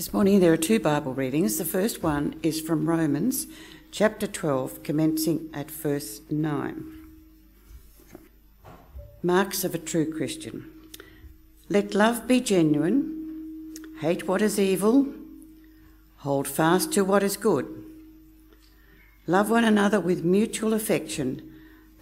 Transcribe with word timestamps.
This 0.00 0.14
morning 0.14 0.40
there 0.40 0.54
are 0.54 0.56
two 0.56 0.80
Bible 0.80 1.12
readings. 1.12 1.58
The 1.58 1.64
first 1.66 2.02
one 2.02 2.34
is 2.42 2.58
from 2.58 2.88
Romans 2.88 3.46
chapter 3.90 4.26
12, 4.26 4.82
commencing 4.82 5.50
at 5.52 5.70
verse 5.70 6.22
9. 6.30 7.06
Marks 9.22 9.62
of 9.62 9.74
a 9.74 9.78
true 9.78 10.10
Christian. 10.10 10.70
Let 11.68 11.94
love 11.94 12.26
be 12.26 12.40
genuine, 12.40 13.74
hate 14.00 14.26
what 14.26 14.40
is 14.40 14.58
evil, 14.58 15.06
hold 16.20 16.48
fast 16.48 16.94
to 16.94 17.04
what 17.04 17.22
is 17.22 17.36
good. 17.36 17.66
Love 19.26 19.50
one 19.50 19.64
another 19.64 20.00
with 20.00 20.24
mutual 20.24 20.72
affection, 20.72 21.42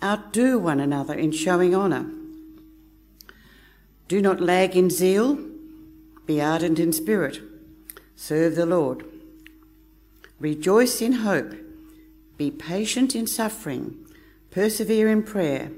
outdo 0.01 0.57
one 0.57 0.79
another 0.79 1.15
in 1.15 1.33
showing 1.33 1.75
honour. 1.75 2.09
Do 4.07 4.23
not 4.23 4.41
lag 4.41 4.77
in 4.77 4.89
zeal, 4.89 5.37
be 6.27 6.41
ardent 6.41 6.79
in 6.79 6.93
spirit, 6.93 7.41
serve 8.19 8.57
the 8.57 8.67
Lord. 8.67 9.05
Rejoice 10.41 11.01
in 11.01 11.13
hope, 11.13 11.55
be 12.37 12.51
patient 12.51 13.15
in 13.15 13.29
suffering, 13.29 13.95
persevere 14.51 15.09
in 15.09 15.23
prayer. 15.23 15.71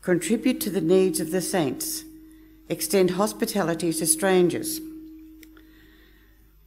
Contribute 0.00 0.58
to 0.62 0.70
the 0.70 0.80
needs 0.80 1.20
of 1.20 1.30
the 1.30 1.42
saints, 1.42 2.04
extend 2.70 3.10
hospitality 3.10 3.92
to 3.92 4.06
strangers. 4.06 4.80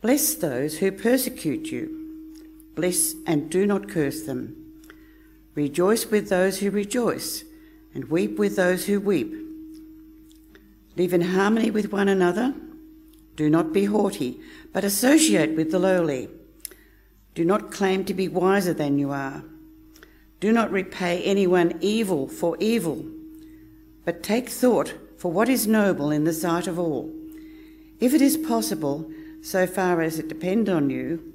Bless 0.01 0.35
those 0.35 0.77
who 0.77 0.91
persecute 0.91 1.71
you, 1.71 2.35
bless 2.75 3.15
and 3.25 3.49
do 3.49 3.65
not 3.65 3.89
curse 3.89 4.21
them. 4.21 4.55
Rejoice 5.55 6.05
with 6.05 6.29
those 6.29 6.59
who 6.59 6.69
rejoice, 6.69 7.43
and 7.95 8.11
weep 8.11 8.37
with 8.37 8.55
those 8.55 8.85
who 8.85 8.99
weep. 8.99 9.33
Live 10.95 11.13
in 11.13 11.21
harmony 11.21 11.71
with 11.71 11.91
one 11.91 12.07
another. 12.07 12.53
Do 13.35 13.49
not 13.49 13.73
be 13.73 13.85
haughty, 13.85 14.39
but 14.71 14.83
associate 14.83 15.55
with 15.55 15.71
the 15.71 15.79
lowly. 15.79 16.29
Do 17.33 17.43
not 17.43 17.71
claim 17.71 18.05
to 18.05 18.13
be 18.13 18.27
wiser 18.27 18.73
than 18.73 18.97
you 18.97 19.11
are. 19.11 19.43
Do 20.39 20.51
not 20.51 20.71
repay 20.71 21.21
anyone 21.23 21.77
evil 21.81 22.27
for 22.27 22.55
evil, 22.59 23.05
but 24.05 24.23
take 24.23 24.49
thought 24.49 24.93
for 25.17 25.31
what 25.31 25.49
is 25.49 25.67
noble 25.67 26.11
in 26.11 26.23
the 26.23 26.33
sight 26.33 26.67
of 26.67 26.79
all. 26.79 27.11
If 27.99 28.13
it 28.13 28.21
is 28.21 28.37
possible, 28.37 29.09
so 29.41 29.67
far 29.67 30.01
as 30.01 30.19
it 30.19 30.27
depends 30.27 30.69
on 30.69 30.89
you, 30.89 31.33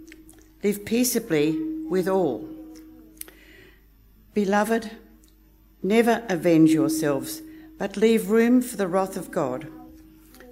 live 0.63 0.85
peaceably 0.85 1.59
with 1.89 2.09
all. 2.09 2.49
Beloved, 4.35 4.91
never 5.83 6.23
avenge 6.29 6.71
yourselves 6.71 7.43
but 7.81 7.97
leave 7.97 8.29
room 8.29 8.61
for 8.61 8.77
the 8.77 8.87
wrath 8.87 9.17
of 9.17 9.31
God. 9.31 9.67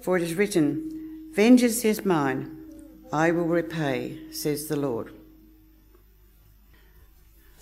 For 0.01 0.17
it 0.17 0.23
is 0.23 0.33
written, 0.33 0.98
Vengeance 1.31 1.85
is 1.85 2.03
mine, 2.03 2.57
I 3.13 3.29
will 3.29 3.45
repay, 3.45 4.17
says 4.31 4.67
the 4.67 4.75
Lord. 4.75 5.13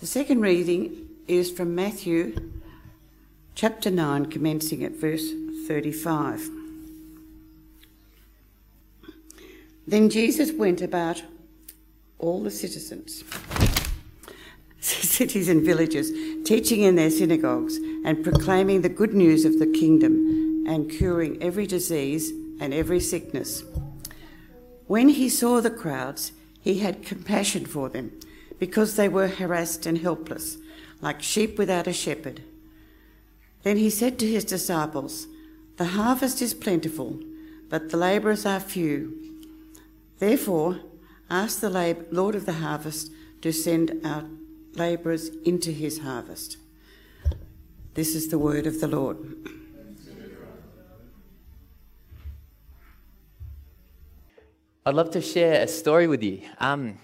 The 0.00 0.06
second 0.06 0.40
reading 0.40 1.08
is 1.26 1.50
from 1.50 1.74
Matthew 1.74 2.50
chapter 3.54 3.90
9, 3.90 4.26
commencing 4.26 4.84
at 4.84 4.92
verse 4.92 5.32
35. 5.66 6.48
Then 9.86 10.08
Jesus 10.08 10.50
went 10.52 10.80
about 10.80 11.22
all 12.18 12.42
the 12.42 12.50
citizens, 12.50 13.22
cities 14.80 15.48
and 15.50 15.62
villages, 15.62 16.10
teaching 16.44 16.82
in 16.82 16.96
their 16.96 17.10
synagogues 17.10 17.76
and 18.04 18.24
proclaiming 18.24 18.80
the 18.80 18.88
good 18.88 19.12
news 19.12 19.44
of 19.44 19.58
the 19.58 19.66
kingdom 19.66 20.64
and 20.66 20.90
curing 20.90 21.42
every 21.42 21.66
disease 21.66 22.32
and 22.60 22.74
every 22.74 23.00
sickness. 23.00 23.62
When 24.86 25.10
he 25.10 25.28
saw 25.28 25.60
the 25.60 25.70
crowds, 25.70 26.32
he 26.60 26.78
had 26.78 27.04
compassion 27.04 27.66
for 27.66 27.88
them 27.88 28.12
because 28.58 28.96
they 28.96 29.08
were 29.08 29.28
harassed 29.28 29.86
and 29.86 29.98
helpless, 29.98 30.58
like 31.00 31.22
sheep 31.22 31.58
without 31.58 31.86
a 31.86 31.92
shepherd. 31.92 32.42
Then 33.62 33.76
he 33.76 33.90
said 33.90 34.18
to 34.18 34.26
his 34.26 34.44
disciples, 34.44 35.26
The 35.76 35.86
harvest 35.86 36.40
is 36.42 36.54
plentiful, 36.54 37.20
but 37.68 37.90
the 37.90 37.96
labourers 37.96 38.46
are 38.46 38.60
few. 38.60 39.14
Therefore, 40.18 40.80
ask 41.30 41.60
the 41.60 41.96
Lord 42.10 42.34
of 42.34 42.46
the 42.46 42.54
harvest 42.54 43.12
to 43.42 43.52
send 43.52 44.00
out 44.04 44.24
labourers 44.74 45.28
into 45.44 45.70
his 45.70 45.98
harvest. 45.98 46.56
This 47.94 48.14
is 48.14 48.28
the 48.28 48.38
word 48.38 48.66
of 48.66 48.80
the 48.80 48.88
Lord. 48.88 49.18
I'd 54.88 54.94
love 54.94 55.10
to 55.10 55.20
share 55.20 55.62
a 55.62 55.68
story 55.68 56.06
with 56.06 56.22
you. 56.22 56.40
Um, 56.56 56.96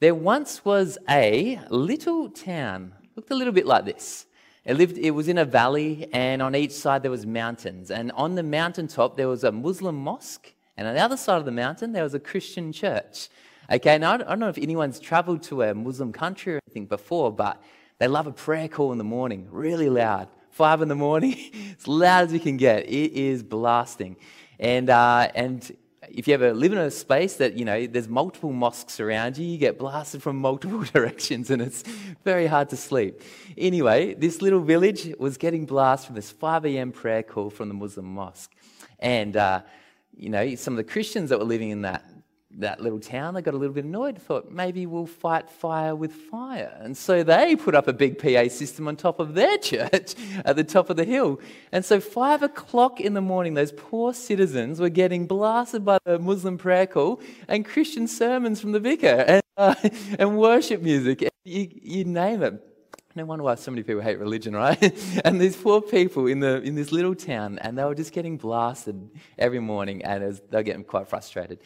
there 0.00 0.16
once 0.16 0.64
was 0.64 0.98
a 1.08 1.60
little 1.70 2.28
town, 2.28 2.92
looked 3.14 3.30
a 3.30 3.36
little 3.36 3.52
bit 3.52 3.66
like 3.66 3.84
this. 3.84 4.26
It 4.64 4.76
lived. 4.76 4.98
It 4.98 5.12
was 5.12 5.28
in 5.28 5.38
a 5.38 5.44
valley, 5.44 6.08
and 6.12 6.42
on 6.42 6.56
each 6.56 6.72
side 6.72 7.04
there 7.04 7.12
was 7.12 7.24
mountains. 7.24 7.92
And 7.92 8.10
on 8.16 8.34
the 8.34 8.42
mountaintop 8.42 9.16
there 9.16 9.28
was 9.28 9.44
a 9.44 9.52
Muslim 9.52 9.94
mosque, 9.94 10.52
and 10.76 10.88
on 10.88 10.94
the 10.94 11.00
other 11.00 11.16
side 11.16 11.36
of 11.36 11.44
the 11.44 11.52
mountain 11.52 11.92
there 11.92 12.02
was 12.02 12.14
a 12.14 12.18
Christian 12.18 12.72
church. 12.72 13.28
Okay, 13.70 13.96
now 13.96 14.14
I 14.14 14.16
don't 14.16 14.40
know 14.40 14.48
if 14.48 14.58
anyone's 14.58 14.98
travelled 14.98 15.44
to 15.44 15.62
a 15.62 15.74
Muslim 15.74 16.12
country 16.12 16.56
or 16.56 16.60
anything 16.66 16.86
before, 16.86 17.30
but 17.30 17.62
they 17.98 18.08
love 18.08 18.26
a 18.26 18.32
prayer 18.32 18.66
call 18.66 18.90
in 18.90 18.98
the 18.98 19.04
morning, 19.04 19.46
really 19.52 19.88
loud. 19.88 20.26
Five 20.50 20.82
in 20.82 20.88
the 20.88 20.96
morning, 20.96 21.36
as 21.78 21.86
loud 21.86 22.24
as 22.24 22.32
you 22.32 22.40
can 22.40 22.56
get. 22.56 22.86
It 22.88 23.12
is 23.12 23.44
blasting. 23.44 24.16
And, 24.58 24.90
uh, 24.90 25.30
and 25.36 25.70
if 26.10 26.28
you 26.28 26.34
ever 26.34 26.52
live 26.52 26.72
in 26.72 26.78
a 26.78 26.90
space 26.90 27.36
that, 27.36 27.54
you 27.54 27.64
know, 27.64 27.86
there's 27.86 28.08
multiple 28.08 28.52
mosques 28.52 29.00
around 29.00 29.38
you, 29.38 29.46
you 29.46 29.58
get 29.58 29.78
blasted 29.78 30.22
from 30.22 30.36
multiple 30.48 30.82
directions 30.82 31.50
and 31.50 31.62
it's 31.62 31.82
very 32.24 32.46
hard 32.46 32.68
to 32.70 32.76
sleep. 32.76 33.22
Anyway, 33.56 34.14
this 34.14 34.42
little 34.42 34.60
village 34.60 35.14
was 35.18 35.36
getting 35.36 35.66
blasted 35.66 36.06
from 36.06 36.16
this 36.16 36.30
5 36.30 36.66
a.m. 36.66 36.92
prayer 36.92 37.22
call 37.22 37.50
from 37.50 37.68
the 37.68 37.74
Muslim 37.74 38.06
mosque. 38.06 38.54
And, 38.98 39.36
uh, 39.36 39.62
you 40.16 40.30
know, 40.30 40.54
some 40.56 40.74
of 40.74 40.78
the 40.78 40.90
Christians 40.90 41.30
that 41.30 41.38
were 41.38 41.44
living 41.44 41.70
in 41.70 41.82
that 41.82 42.04
that 42.58 42.80
little 42.80 43.00
town, 43.00 43.34
they 43.34 43.42
got 43.42 43.54
a 43.54 43.56
little 43.56 43.74
bit 43.74 43.84
annoyed, 43.84 44.20
thought 44.20 44.50
maybe 44.50 44.86
we'll 44.86 45.06
fight 45.06 45.48
fire 45.48 45.94
with 45.94 46.12
fire. 46.12 46.76
And 46.80 46.96
so 46.96 47.22
they 47.22 47.56
put 47.56 47.74
up 47.74 47.88
a 47.88 47.92
big 47.92 48.18
PA 48.18 48.48
system 48.48 48.88
on 48.88 48.96
top 48.96 49.20
of 49.20 49.34
their 49.34 49.58
church 49.70 50.14
at 50.44 50.56
the 50.56 50.64
top 50.64 50.90
of 50.90 50.96
the 50.96 51.04
hill. 51.04 51.40
And 51.72 51.84
so, 51.84 52.00
five 52.00 52.42
o'clock 52.42 53.00
in 53.00 53.14
the 53.14 53.20
morning, 53.20 53.54
those 53.54 53.72
poor 53.72 54.12
citizens 54.12 54.80
were 54.80 54.88
getting 54.88 55.26
blasted 55.26 55.84
by 55.84 55.98
the 56.04 56.18
Muslim 56.18 56.58
prayer 56.58 56.86
call 56.86 57.20
and 57.46 57.64
Christian 57.64 58.06
sermons 58.06 58.60
from 58.60 58.72
the 58.72 58.80
vicar 58.80 59.06
and, 59.06 59.42
uh, 59.56 59.74
and 60.18 60.38
worship 60.38 60.82
music. 60.82 61.28
You, 61.44 61.68
you 61.82 62.04
name 62.04 62.42
it. 62.42 62.64
No 63.14 63.24
wonder 63.24 63.42
why 63.42 63.56
so 63.56 63.72
many 63.72 63.82
people 63.82 64.02
hate 64.02 64.18
religion, 64.18 64.54
right? 64.54 64.80
and 65.24 65.40
these 65.40 65.56
poor 65.56 65.80
people 65.80 66.26
in, 66.26 66.38
the, 66.38 66.62
in 66.62 66.76
this 66.76 66.92
little 66.92 67.16
town, 67.16 67.58
and 67.58 67.76
they 67.76 67.82
were 67.82 67.94
just 67.94 68.12
getting 68.12 68.36
blasted 68.36 69.10
every 69.36 69.58
morning, 69.58 70.04
and 70.04 70.22
was, 70.22 70.40
they 70.50 70.58
were 70.58 70.62
getting 70.62 70.84
quite 70.84 71.08
frustrated. 71.08 71.58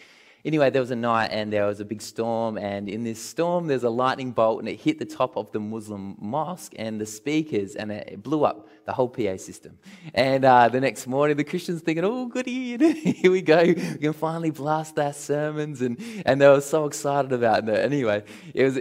Anyway, 0.44 0.70
there 0.70 0.82
was 0.82 0.90
a 0.90 0.96
night 0.96 1.28
and 1.30 1.52
there 1.52 1.66
was 1.66 1.78
a 1.78 1.84
big 1.84 2.02
storm, 2.02 2.58
and 2.58 2.88
in 2.88 3.04
this 3.04 3.22
storm, 3.22 3.68
there's 3.68 3.84
a 3.84 3.90
lightning 3.90 4.32
bolt, 4.32 4.58
and 4.58 4.68
it 4.68 4.80
hit 4.80 4.98
the 4.98 5.04
top 5.04 5.36
of 5.36 5.52
the 5.52 5.60
Muslim 5.60 6.16
mosque 6.20 6.74
and 6.76 7.00
the 7.00 7.06
speakers, 7.06 7.76
and 7.76 7.92
it 7.92 8.22
blew 8.24 8.44
up 8.44 8.68
the 8.84 8.92
whole 8.92 9.08
PA 9.08 9.36
system. 9.36 9.78
And 10.14 10.44
uh, 10.44 10.68
the 10.68 10.80
next 10.80 11.06
morning, 11.06 11.36
the 11.36 11.44
Christians 11.44 11.80
thinking, 11.82 12.04
"Oh, 12.04 12.26
goody, 12.26 12.76
here 12.92 13.30
we 13.30 13.40
go, 13.40 13.62
we 13.62 13.74
can 13.74 14.12
finally 14.12 14.50
blast 14.50 14.98
our 14.98 15.12
sermons," 15.12 15.80
and 15.80 15.96
and 16.26 16.40
they 16.40 16.48
were 16.48 16.60
so 16.60 16.86
excited 16.86 17.32
about 17.32 17.68
it. 17.68 17.78
Anyway, 17.78 18.24
it 18.52 18.64
was 18.64 18.76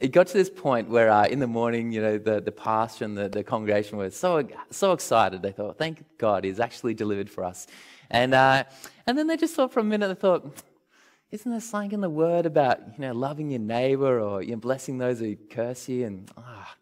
it 0.00 0.12
got 0.12 0.26
to 0.26 0.34
this 0.34 0.50
point 0.50 0.88
where 0.88 1.10
uh, 1.10 1.26
in 1.26 1.38
the 1.38 1.46
morning, 1.46 1.92
you 1.92 2.02
know, 2.02 2.18
the, 2.18 2.40
the 2.40 2.52
pastor 2.52 3.04
and 3.04 3.16
the, 3.16 3.28
the 3.28 3.42
congregation 3.42 3.96
were 3.96 4.10
so, 4.10 4.46
so 4.70 4.92
excited. 4.92 5.42
They 5.42 5.52
thought, 5.52 5.78
thank 5.78 6.04
God, 6.18 6.44
he's 6.44 6.60
actually 6.60 6.94
delivered 6.94 7.30
for 7.30 7.44
us. 7.44 7.66
And, 8.10 8.34
uh, 8.34 8.64
and 9.06 9.16
then 9.16 9.26
they 9.26 9.36
just 9.36 9.54
thought 9.54 9.72
for 9.72 9.80
a 9.80 9.84
minute, 9.84 10.08
they 10.08 10.14
thought, 10.14 10.62
isn't 11.30 11.50
there 11.50 11.60
something 11.60 11.92
in 11.92 12.00
the 12.00 12.10
word 12.10 12.46
about, 12.46 12.80
you 12.80 13.00
know, 13.00 13.12
loving 13.12 13.50
your 13.50 13.60
neighbor 13.60 14.20
or 14.20 14.42
you 14.42 14.52
know, 14.52 14.56
blessing 14.56 14.98
those 14.98 15.18
who 15.18 15.36
curse 15.36 15.88
you? 15.88 16.06
And 16.06 16.30
ah. 16.36 16.74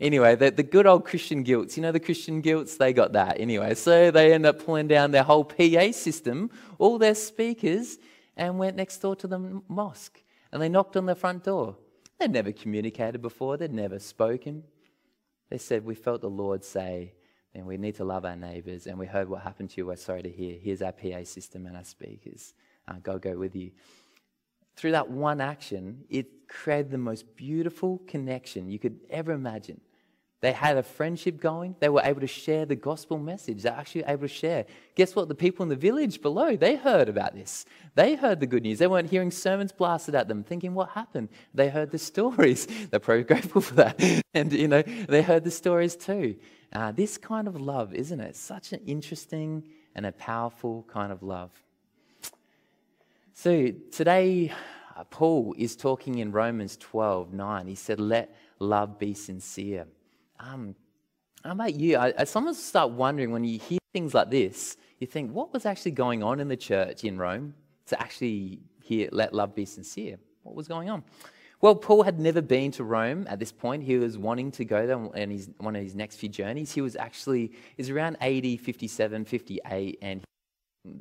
anyway, 0.00 0.34
the, 0.34 0.50
the 0.50 0.64
good 0.64 0.86
old 0.86 1.04
Christian 1.04 1.42
guilts, 1.42 1.76
you 1.76 1.82
know, 1.82 1.92
the 1.92 2.00
Christian 2.00 2.40
guilts, 2.40 2.76
they 2.76 2.92
got 2.92 3.12
that 3.12 3.38
anyway. 3.38 3.74
So 3.74 4.10
they 4.10 4.32
end 4.32 4.44
up 4.44 4.64
pulling 4.64 4.88
down 4.88 5.12
their 5.12 5.22
whole 5.22 5.44
PA 5.44 5.92
system, 5.92 6.50
all 6.78 6.98
their 6.98 7.14
speakers, 7.14 7.98
and 8.36 8.58
went 8.58 8.76
next 8.76 8.98
door 8.98 9.14
to 9.16 9.26
the 9.28 9.62
mosque. 9.68 10.20
And 10.50 10.60
they 10.60 10.68
knocked 10.68 10.96
on 10.96 11.06
the 11.06 11.14
front 11.14 11.44
door. 11.44 11.76
They'd 12.18 12.30
never 12.30 12.52
communicated 12.52 13.22
before, 13.22 13.56
they'd 13.56 13.72
never 13.72 13.98
spoken. 13.98 14.64
They 15.48 15.58
said, 15.58 15.84
We 15.84 15.94
felt 15.94 16.22
the 16.22 16.30
Lord 16.30 16.64
say, 16.64 17.14
and 17.54 17.66
we 17.66 17.76
need 17.76 17.96
to 17.96 18.04
love 18.04 18.24
our 18.24 18.36
neighbors, 18.36 18.86
and 18.86 18.98
we 18.98 19.06
heard 19.06 19.28
what 19.28 19.42
happened 19.42 19.70
to 19.70 19.76
you. 19.78 19.86
We're 19.86 19.96
sorry 19.96 20.22
to 20.22 20.30
hear. 20.30 20.56
Here's 20.58 20.82
our 20.82 20.92
PA 20.92 21.24
system 21.24 21.66
and 21.66 21.76
our 21.76 21.84
speakers 21.84 22.54
uh, 22.88 22.94
God 23.02 23.22
go 23.22 23.36
with 23.36 23.54
you. 23.54 23.70
Through 24.76 24.92
that 24.92 25.10
one 25.10 25.40
action, 25.40 26.04
it 26.08 26.48
created 26.48 26.90
the 26.90 26.98
most 26.98 27.36
beautiful 27.36 28.02
connection 28.06 28.68
you 28.68 28.78
could 28.78 29.00
ever 29.10 29.32
imagine 29.32 29.80
They 30.40 30.52
had 30.52 30.76
a 30.76 30.82
friendship 30.82 31.40
going. 31.40 31.76
They 31.78 31.88
were 31.88 32.02
able 32.02 32.20
to 32.20 32.26
share 32.26 32.66
the 32.66 32.74
gospel 32.74 33.16
message. 33.16 33.62
They're 33.62 33.72
actually 33.72 34.02
able 34.08 34.22
to 34.22 34.28
share. 34.28 34.66
Guess 34.96 35.14
what? 35.14 35.28
The 35.28 35.36
people 35.36 35.62
in 35.62 35.68
the 35.68 35.76
village 35.76 36.20
below, 36.20 36.56
they 36.56 36.74
heard 36.74 37.08
about 37.08 37.34
this. 37.34 37.64
They 37.94 38.16
heard 38.16 38.40
the 38.40 38.48
good 38.48 38.64
news. 38.64 38.80
They 38.80 38.88
weren't 38.88 39.08
hearing 39.08 39.30
sermons 39.30 39.70
blasted 39.70 40.16
at 40.16 40.26
them, 40.26 40.42
thinking, 40.42 40.74
what 40.74 40.90
happened? 40.90 41.28
They 41.54 41.68
heard 41.70 41.92
the 41.92 41.98
stories. 42.12 42.66
They're 42.90 42.98
probably 42.98 43.24
grateful 43.24 43.60
for 43.60 43.74
that. 43.74 44.02
And, 44.34 44.50
you 44.50 44.66
know, 44.66 44.82
they 44.82 45.22
heard 45.22 45.44
the 45.44 45.50
stories 45.50 45.94
too. 45.94 46.36
Uh, 46.72 46.90
this 46.90 47.18
kind 47.18 47.46
of 47.46 47.60
love, 47.60 47.94
isn't 47.94 48.18
it? 48.18 48.34
Such 48.34 48.72
an 48.72 48.80
interesting 48.86 49.62
and 49.94 50.06
a 50.06 50.12
powerful 50.12 50.86
kind 50.88 51.12
of 51.12 51.22
love. 51.22 51.50
So 53.34 53.72
today, 53.90 54.52
uh, 54.94 55.04
Paul 55.04 55.54
is 55.56 55.74
talking 55.74 56.18
in 56.18 56.32
Romans 56.32 56.76
12 56.76 57.32
9. 57.32 57.66
He 57.66 57.74
said, 57.74 57.98
Let 57.98 58.34
love 58.58 58.98
be 58.98 59.14
sincere. 59.14 59.86
Um, 60.38 60.74
how 61.42 61.52
about 61.52 61.74
you? 61.74 61.96
I, 61.96 62.12
I 62.18 62.24
sometimes 62.24 62.62
start 62.62 62.90
wondering 62.90 63.32
when 63.32 63.42
you 63.42 63.58
hear 63.58 63.78
things 63.92 64.12
like 64.14 64.30
this, 64.30 64.76
you 65.00 65.06
think, 65.06 65.32
what 65.32 65.52
was 65.52 65.66
actually 65.66 65.92
going 65.92 66.22
on 66.22 66.40
in 66.40 66.48
the 66.48 66.56
church 66.56 67.04
in 67.04 67.18
Rome 67.18 67.54
to 67.86 68.00
actually 68.00 68.60
hear, 68.82 69.08
let 69.12 69.34
love 69.34 69.54
be 69.54 69.64
sincere? 69.64 70.18
What 70.42 70.54
was 70.54 70.68
going 70.68 70.90
on? 70.90 71.02
Well, 71.60 71.74
Paul 71.74 72.02
had 72.02 72.20
never 72.20 72.42
been 72.42 72.70
to 72.72 72.84
Rome 72.84 73.26
at 73.28 73.38
this 73.38 73.52
point. 73.52 73.84
He 73.84 73.96
was 73.96 74.18
wanting 74.18 74.50
to 74.52 74.64
go 74.64 74.86
there 74.86 74.96
on 74.96 75.30
his, 75.30 75.48
one 75.58 75.74
of 75.74 75.82
his 75.82 75.94
next 75.94 76.16
few 76.16 76.28
journeys. 76.28 76.72
He 76.72 76.80
was 76.80 76.96
actually, 76.96 77.52
is 77.78 77.88
around 77.88 78.18
80, 78.20 78.56
57, 78.58 79.24
58, 79.24 79.98
and 80.02 80.22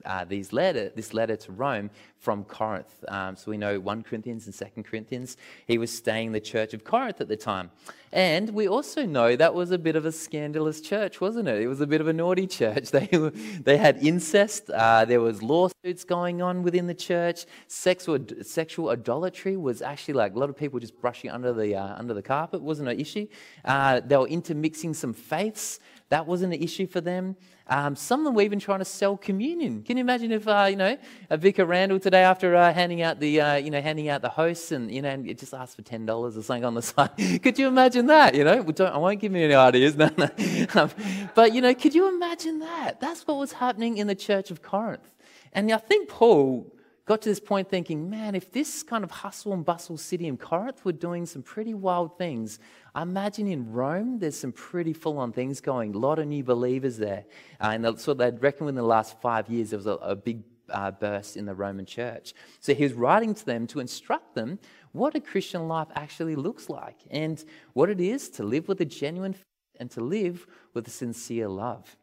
uh, 0.05 0.25
these 0.25 0.53
letter, 0.53 0.91
this 0.95 1.13
letter 1.13 1.35
to 1.35 1.51
Rome 1.51 1.89
from 2.19 2.43
Corinth. 2.43 3.03
Um, 3.07 3.35
so 3.35 3.49
we 3.49 3.57
know 3.57 3.79
1 3.79 4.03
Corinthians 4.03 4.45
and 4.45 4.75
2 4.75 4.83
Corinthians. 4.83 5.37
He 5.65 5.79
was 5.79 5.91
staying 5.91 6.27
in 6.27 6.33
the 6.33 6.39
church 6.39 6.75
of 6.75 6.83
Corinth 6.83 7.19
at 7.19 7.27
the 7.27 7.35
time. 7.35 7.71
And 8.13 8.51
we 8.51 8.67
also 8.67 9.05
know 9.05 9.35
that 9.35 9.55
was 9.55 9.71
a 9.71 9.79
bit 9.79 9.95
of 9.95 10.05
a 10.05 10.11
scandalous 10.11 10.81
church, 10.81 11.19
wasn't 11.19 11.47
it? 11.47 11.61
It 11.61 11.67
was 11.67 11.81
a 11.81 11.87
bit 11.87 11.99
of 11.99 12.07
a 12.07 12.13
naughty 12.13 12.45
church. 12.47 12.89
They, 13.01 13.17
were, 13.17 13.31
they 13.31 13.77
had 13.77 14.03
incest, 14.05 14.69
uh, 14.69 15.05
there 15.05 15.21
was 15.21 15.41
lawsuits 15.41 16.03
going 16.03 16.41
on 16.41 16.61
within 16.61 16.87
the 16.87 16.93
church. 16.93 17.45
Sexual, 17.67 18.19
sexual 18.43 18.89
idolatry 18.89 19.55
was 19.55 19.81
actually 19.81 20.15
like 20.15 20.35
a 20.35 20.39
lot 20.39 20.49
of 20.49 20.57
people 20.57 20.79
just 20.79 20.99
brushing 20.99 21.31
under 21.31 21.53
the, 21.53 21.75
uh, 21.75 21.95
under 21.97 22.13
the 22.13 22.21
carpet, 22.21 22.61
wasn't 22.61 22.89
an 22.89 22.99
issue. 22.99 23.27
Uh, 23.63 24.01
they 24.01 24.17
were 24.17 24.27
intermixing 24.27 24.93
some 24.93 25.13
faiths. 25.13 25.79
That 26.11 26.27
wasn't 26.27 26.53
an 26.53 26.61
issue 26.61 26.87
for 26.87 26.99
them. 26.99 27.37
Um, 27.67 27.95
some 27.95 28.19
of 28.19 28.25
them 28.25 28.35
were 28.35 28.41
even 28.41 28.59
trying 28.59 28.79
to 28.79 28.85
sell 28.85 29.15
communion. 29.15 29.81
Can 29.81 29.95
you 29.95 30.01
imagine 30.01 30.33
if, 30.33 30.45
uh, 30.45 30.67
you 30.69 30.75
know, 30.75 30.97
a 31.29 31.37
vicar 31.37 31.63
Randall 31.63 32.01
today 32.01 32.21
after 32.21 32.53
uh, 32.53 32.73
handing 32.73 33.01
out 33.01 33.21
the, 33.21 33.39
uh, 33.39 33.55
you 33.55 33.71
know, 33.71 33.79
handing 33.79 34.09
out 34.09 34.21
the 34.21 34.27
hosts 34.27 34.73
and, 34.73 34.91
you 34.91 35.01
know, 35.01 35.07
and 35.07 35.25
just 35.39 35.53
asked 35.53 35.77
for 35.77 35.83
$10 35.83 36.09
or 36.09 36.31
something 36.43 36.65
on 36.65 36.73
the 36.73 36.81
side. 36.81 37.11
could 37.41 37.57
you 37.57 37.65
imagine 37.65 38.07
that, 38.07 38.35
you 38.35 38.43
know? 38.43 38.61
I 38.79 38.97
won't 38.97 39.21
give 39.21 39.31
me 39.31 39.45
any 39.45 39.55
ideas. 39.55 39.95
No, 40.01 40.09
no. 40.17 40.27
Um, 40.73 40.89
but, 41.33 41.53
you 41.53 41.61
know, 41.61 41.73
could 41.73 41.95
you 41.95 42.13
imagine 42.13 42.59
that? 42.59 42.99
That's 42.99 43.25
what 43.25 43.37
was 43.37 43.53
happening 43.53 43.97
in 43.97 44.07
the 44.07 44.15
church 44.15 44.51
of 44.51 44.61
Corinth. 44.61 45.07
And 45.53 45.71
I 45.71 45.77
think 45.77 46.09
Paul 46.09 46.73
got 47.11 47.21
to 47.21 47.27
this 47.27 47.41
point 47.41 47.69
thinking, 47.69 48.09
man, 48.09 48.35
if 48.35 48.53
this 48.53 48.83
kind 48.83 49.03
of 49.03 49.11
hustle 49.11 49.51
and 49.51 49.65
bustle 49.65 49.97
city 49.97 50.27
in 50.27 50.37
Corinth 50.37 50.85
were 50.85 50.93
doing 50.93 51.25
some 51.25 51.43
pretty 51.43 51.73
wild 51.73 52.17
things, 52.17 52.57
I 52.95 53.01
imagine 53.01 53.47
in 53.47 53.69
Rome 53.69 54.19
there's 54.19 54.39
some 54.39 54.53
pretty 54.53 54.93
full 54.93 55.17
on 55.17 55.33
things 55.33 55.59
going. 55.59 55.93
A 55.93 55.97
lot 55.97 56.19
of 56.19 56.27
new 56.27 56.41
believers 56.41 56.95
there. 56.95 57.25
Uh, 57.59 57.71
and 57.73 57.99
so 57.99 58.13
they'd 58.13 58.41
reckon 58.41 58.65
within 58.65 58.77
the 58.77 58.83
last 58.83 59.19
five 59.19 59.49
years 59.49 59.71
there 59.71 59.77
was 59.77 59.87
a, 59.87 59.95
a 59.95 60.15
big 60.15 60.43
uh, 60.69 60.89
burst 60.89 61.35
in 61.35 61.45
the 61.45 61.53
Roman 61.53 61.85
church. 61.85 62.33
So 62.61 62.73
he 62.73 62.83
was 62.83 62.93
writing 62.93 63.33
to 63.33 63.45
them 63.45 63.67
to 63.67 63.81
instruct 63.81 64.33
them 64.33 64.57
what 64.93 65.13
a 65.13 65.19
Christian 65.19 65.67
life 65.67 65.89
actually 65.95 66.37
looks 66.37 66.69
like 66.69 66.99
and 67.09 67.43
what 67.73 67.89
it 67.89 67.99
is 67.99 68.29
to 68.29 68.43
live 68.43 68.69
with 68.69 68.79
a 68.79 68.85
genuine 68.85 69.35
and 69.77 69.91
to 69.91 69.99
live 69.99 70.47
with 70.73 70.87
a 70.87 70.91
sincere 70.91 71.49
love. 71.49 71.97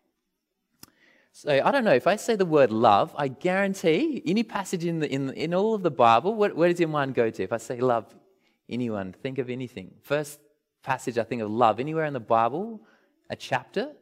So 1.40 1.50
I 1.64 1.70
don't 1.70 1.84
know 1.84 1.94
if 1.94 2.08
I 2.08 2.16
say 2.16 2.34
the 2.34 2.44
word 2.44 2.72
love, 2.72 3.14
I 3.16 3.28
guarantee 3.28 4.20
any 4.26 4.42
passage 4.42 4.84
in 4.84 4.98
the, 4.98 5.08
in, 5.08 5.30
in 5.34 5.54
all 5.54 5.72
of 5.72 5.84
the 5.84 5.90
Bible, 5.92 6.34
what, 6.34 6.56
where 6.56 6.68
does 6.68 6.80
your 6.80 6.88
mind 6.88 7.14
go 7.14 7.30
to? 7.30 7.42
If 7.44 7.52
I 7.52 7.58
say 7.58 7.78
love, 7.78 8.12
anyone 8.68 9.12
think 9.12 9.38
of 9.38 9.48
anything? 9.48 9.94
First 10.02 10.40
passage 10.82 11.16
I 11.16 11.22
think 11.22 11.40
of 11.42 11.48
love 11.48 11.78
anywhere 11.78 12.06
in 12.06 12.12
the 12.12 12.18
Bible, 12.18 12.80
a 13.30 13.36
chapter. 13.36 13.92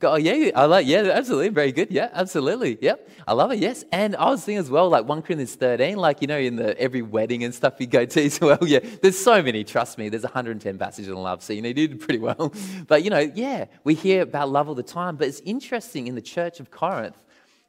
Oh 0.00 0.14
yeah, 0.14 0.52
I 0.54 0.66
like 0.66 0.86
yeah, 0.86 1.10
absolutely, 1.12 1.48
very 1.48 1.72
good. 1.72 1.90
Yeah, 1.90 2.10
absolutely. 2.12 2.78
Yep, 2.80 3.10
I 3.26 3.32
love 3.32 3.50
it. 3.50 3.58
Yes, 3.58 3.84
and 3.90 4.14
I 4.14 4.30
was 4.30 4.44
thinking 4.44 4.60
as 4.60 4.70
well, 4.70 4.88
like 4.88 5.04
one 5.04 5.20
Corinthians 5.20 5.56
thirteen, 5.56 5.96
like 5.96 6.20
you 6.20 6.28
know, 6.28 6.38
in 6.38 6.54
the 6.54 6.78
every 6.78 7.02
wedding 7.02 7.42
and 7.42 7.52
stuff 7.52 7.74
you 7.80 7.88
go 7.88 8.04
to 8.04 8.24
as 8.24 8.40
well. 8.40 8.58
Yeah, 8.62 8.78
there's 9.02 9.18
so 9.18 9.42
many. 9.42 9.64
Trust 9.64 9.98
me, 9.98 10.08
there's 10.08 10.22
110 10.22 10.78
passages 10.78 11.10
on 11.10 11.20
love, 11.20 11.42
so 11.42 11.52
you 11.52 11.60
know 11.60 11.68
you 11.68 11.74
did 11.74 12.00
pretty 12.00 12.20
well. 12.20 12.52
But 12.86 13.02
you 13.02 13.10
know, 13.10 13.18
yeah, 13.18 13.64
we 13.82 13.94
hear 13.94 14.22
about 14.22 14.48
love 14.48 14.68
all 14.68 14.76
the 14.76 14.84
time. 14.84 15.16
But 15.16 15.26
it's 15.26 15.40
interesting 15.40 16.06
in 16.06 16.14
the 16.14 16.22
church 16.22 16.60
of 16.60 16.70
Corinth, 16.70 17.16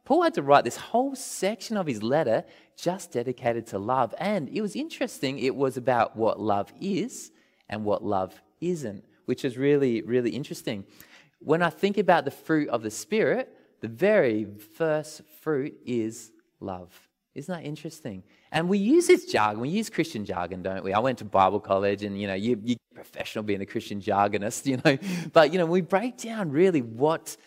Paul 0.05 0.21
had 0.21 0.35
to 0.35 0.43
write 0.43 0.63
this 0.63 0.77
whole 0.77 1.15
section 1.15 1.75
of 1.75 1.87
his 1.87 2.03
letter 2.03 2.43
just 2.77 3.11
dedicated 3.11 3.65
to 3.67 3.79
love, 3.79 4.13
and 4.19 4.47
it 4.49 4.61
was 4.61 4.75
interesting. 4.75 5.39
It 5.39 5.55
was 5.55 5.75
about 5.75 6.15
what 6.15 6.39
love 6.39 6.71
is 6.79 7.31
and 7.67 7.83
what 7.83 8.03
love 8.03 8.39
isn't, 8.59 9.05
which 9.25 9.43
is 9.43 9.57
really, 9.57 10.03
really 10.03 10.29
interesting 10.29 10.85
when 11.43 11.61
I 11.61 11.69
think 11.69 11.97
about 11.97 12.25
the 12.25 12.31
fruit 12.31 12.69
of 12.69 12.83
the 12.83 12.91
Spirit, 12.91 13.49
the 13.81 13.87
very 13.87 14.45
first 14.77 15.21
fruit 15.41 15.75
is 15.85 16.31
love. 16.59 16.93
Isn't 17.33 17.53
that 17.53 17.65
interesting? 17.65 18.23
And 18.51 18.67
we 18.67 18.77
use 18.77 19.07
this 19.07 19.25
jargon, 19.25 19.61
we 19.61 19.69
use 19.69 19.89
Christian 19.89 20.25
jargon, 20.25 20.61
don't 20.61 20.83
we? 20.83 20.93
I 20.93 20.99
went 20.99 21.19
to 21.19 21.25
Bible 21.25 21.59
college 21.59 22.03
and, 22.03 22.19
you 22.19 22.27
know, 22.27 22.33
you, 22.33 22.59
you 22.63 22.75
professional 22.93 23.43
being 23.43 23.61
a 23.61 23.65
Christian 23.65 24.01
jargonist, 24.01 24.65
you 24.65 24.79
know. 24.83 24.97
But, 25.31 25.51
you 25.51 25.59
know, 25.59 25.65
we 25.65 25.81
break 25.81 26.17
down 26.17 26.51
really 26.51 26.81
what 26.81 27.37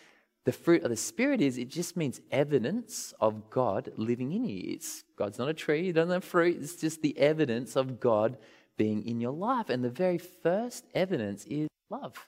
the 0.45 0.51
fruit 0.51 0.83
of 0.83 0.91
the 0.91 0.97
Spirit 0.97 1.41
is, 1.41 1.57
it 1.57 1.69
just 1.69 1.97
means 1.97 2.21
evidence 2.31 3.13
of 3.19 3.49
God 3.49 3.91
living 3.97 4.31
in 4.31 4.45
you. 4.45 4.73
It's, 4.75 5.03
God's 5.15 5.39
not 5.39 5.49
a 5.49 5.53
tree, 5.53 5.83
He 5.83 5.91
doesn't 5.91 6.13
have 6.13 6.23
fruit. 6.23 6.57
It's 6.61 6.75
just 6.75 7.01
the 7.01 7.17
evidence 7.17 7.75
of 7.75 7.99
God 7.99 8.37
being 8.77 9.05
in 9.07 9.19
your 9.19 9.31
life. 9.31 9.69
And 9.69 9.83
the 9.83 9.89
very 9.89 10.19
first 10.19 10.85
evidence 10.93 11.45
is 11.45 11.67
love. 11.89 12.27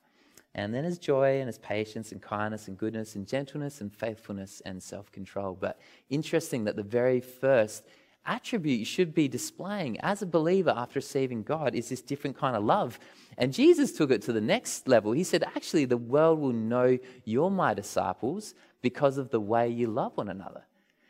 And 0.57 0.73
then 0.73 0.83
his 0.83 0.97
joy 0.97 1.37
and 1.37 1.45
his 1.45 1.59
patience 1.59 2.11
and 2.11 2.19
kindness 2.19 2.67
and 2.67 2.77
goodness 2.77 3.15
and 3.15 3.27
gentleness 3.27 3.79
and 3.79 3.93
faithfulness 3.93 4.59
and 4.65 4.81
self 4.81 5.11
control. 5.11 5.55
But 5.59 5.79
interesting 6.09 6.63
that 6.63 6.75
the 6.75 6.83
very 6.83 7.21
first 7.21 7.83
attribute 8.25 8.79
you 8.79 8.85
should 8.85 9.13
be 9.13 9.27
displaying 9.27 9.99
as 10.01 10.21
a 10.23 10.25
believer 10.25 10.73
after 10.75 10.97
receiving 10.97 11.43
God 11.43 11.75
is 11.75 11.89
this 11.89 12.01
different 12.01 12.37
kind 12.37 12.55
of 12.55 12.63
love. 12.63 12.99
And 13.37 13.53
Jesus 13.53 13.93
took 13.93 14.09
it 14.09 14.23
to 14.23 14.33
the 14.33 14.41
next 14.41 14.87
level. 14.87 15.11
He 15.11 15.23
said, 15.23 15.43
Actually, 15.43 15.85
the 15.85 15.95
world 15.95 16.39
will 16.39 16.53
know 16.53 16.97
you're 17.23 17.51
my 17.51 17.75
disciples 17.75 18.55
because 18.81 19.19
of 19.19 19.29
the 19.29 19.39
way 19.39 19.69
you 19.69 19.87
love 19.87 20.17
one 20.17 20.27
another. 20.27 20.63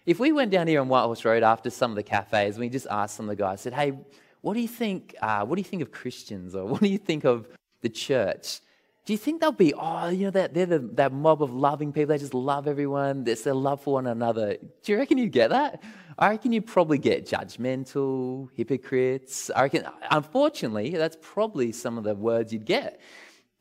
If 0.05 0.19
we 0.19 0.33
went 0.33 0.51
down 0.51 0.67
here 0.67 0.81
on 0.81 0.89
Whitehorse 0.89 1.23
Road 1.23 1.43
after 1.43 1.69
some 1.69 1.91
of 1.91 1.95
the 1.95 2.03
cafes 2.03 2.55
and 2.55 2.59
we 2.59 2.69
just 2.69 2.87
asked 2.89 3.15
some 3.15 3.29
of 3.29 3.37
the 3.37 3.41
guys, 3.41 3.61
said, 3.61 3.73
Hey, 3.73 3.93
what 4.41 4.55
do 4.55 4.59
you 4.59 4.67
think? 4.67 5.15
Uh, 5.21 5.45
what 5.45 5.55
do 5.55 5.61
you 5.61 5.67
think 5.67 5.81
of 5.81 5.91
Christians, 5.91 6.53
or 6.53 6.65
what 6.65 6.81
do 6.81 6.89
you 6.89 6.97
think 6.97 7.23
of 7.23 7.47
the 7.81 7.89
church? 7.89 8.59
Do 9.07 9.13
you 9.13 9.17
think 9.17 9.39
they'll 9.39 9.53
be, 9.53 9.73
oh, 9.73 10.09
you 10.09 10.25
know, 10.25 10.31
that 10.31 10.53
they're 10.53 10.65
the, 10.65 10.79
that 10.95 11.13
mob 11.13 11.41
of 11.41 11.53
loving 11.53 11.93
people, 11.93 12.07
they 12.07 12.17
just 12.17 12.33
love 12.33 12.67
everyone, 12.67 13.23
it's 13.25 13.41
their 13.41 13.53
love 13.53 13.79
for 13.79 13.93
one 13.93 14.07
another. 14.07 14.57
Do 14.83 14.91
you 14.91 14.97
reckon 14.97 15.17
you'd 15.17 15.31
get 15.31 15.49
that? 15.51 15.81
I 16.19 16.31
reckon 16.31 16.51
you'd 16.51 16.67
probably 16.67 16.97
get 16.97 17.25
judgmental, 17.25 18.49
hypocrites. 18.53 19.49
I 19.55 19.61
reckon, 19.61 19.85
unfortunately, 20.11 20.89
that's 20.89 21.17
probably 21.21 21.71
some 21.71 21.97
of 21.97 22.03
the 22.03 22.15
words 22.15 22.51
you'd 22.51 22.65
get. 22.65 22.99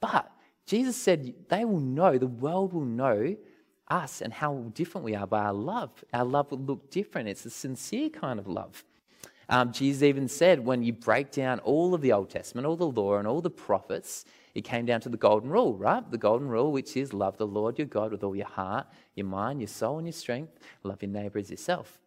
But 0.00 0.28
Jesus 0.66 0.96
said 0.96 1.32
they 1.48 1.64
will 1.64 1.78
know, 1.78 2.18
the 2.18 2.26
world 2.26 2.72
will 2.72 2.84
know 2.84 3.36
us 3.86 4.22
and 4.22 4.32
how 4.32 4.72
different 4.74 5.04
we 5.04 5.14
are 5.14 5.28
by 5.28 5.44
our 5.44 5.52
love. 5.52 5.92
Our 6.12 6.24
love 6.24 6.50
will 6.50 6.58
look 6.58 6.90
different. 6.90 7.28
It's 7.28 7.46
a 7.46 7.50
sincere 7.50 8.08
kind 8.08 8.40
of 8.40 8.48
love. 8.48 8.82
Um, 9.48 9.70
Jesus 9.70 10.02
even 10.02 10.26
said 10.26 10.58
when 10.58 10.82
you 10.82 10.92
break 10.92 11.30
down 11.30 11.60
all 11.60 11.94
of 11.94 12.00
the 12.00 12.12
Old 12.12 12.30
Testament, 12.30 12.66
all 12.66 12.74
the 12.74 12.88
law, 12.88 13.18
and 13.18 13.28
all 13.28 13.40
the 13.40 13.48
prophets, 13.48 14.24
it 14.56 14.64
came 14.64 14.86
down 14.86 15.02
to 15.02 15.10
the 15.10 15.18
golden 15.18 15.50
rule, 15.50 15.76
right? 15.76 16.10
The 16.10 16.16
golden 16.16 16.48
rule, 16.48 16.72
which 16.72 16.96
is 16.96 17.12
love 17.12 17.36
the 17.36 17.46
Lord 17.46 17.76
your 17.78 17.86
God 17.86 18.10
with 18.10 18.24
all 18.24 18.34
your 18.34 18.46
heart, 18.46 18.86
your 19.14 19.26
mind, 19.26 19.60
your 19.60 19.68
soul, 19.68 19.98
and 19.98 20.06
your 20.06 20.14
strength. 20.14 20.58
Love 20.82 21.02
your 21.02 21.10
neighbor 21.10 21.38
as 21.38 21.50
yourself. 21.50 21.98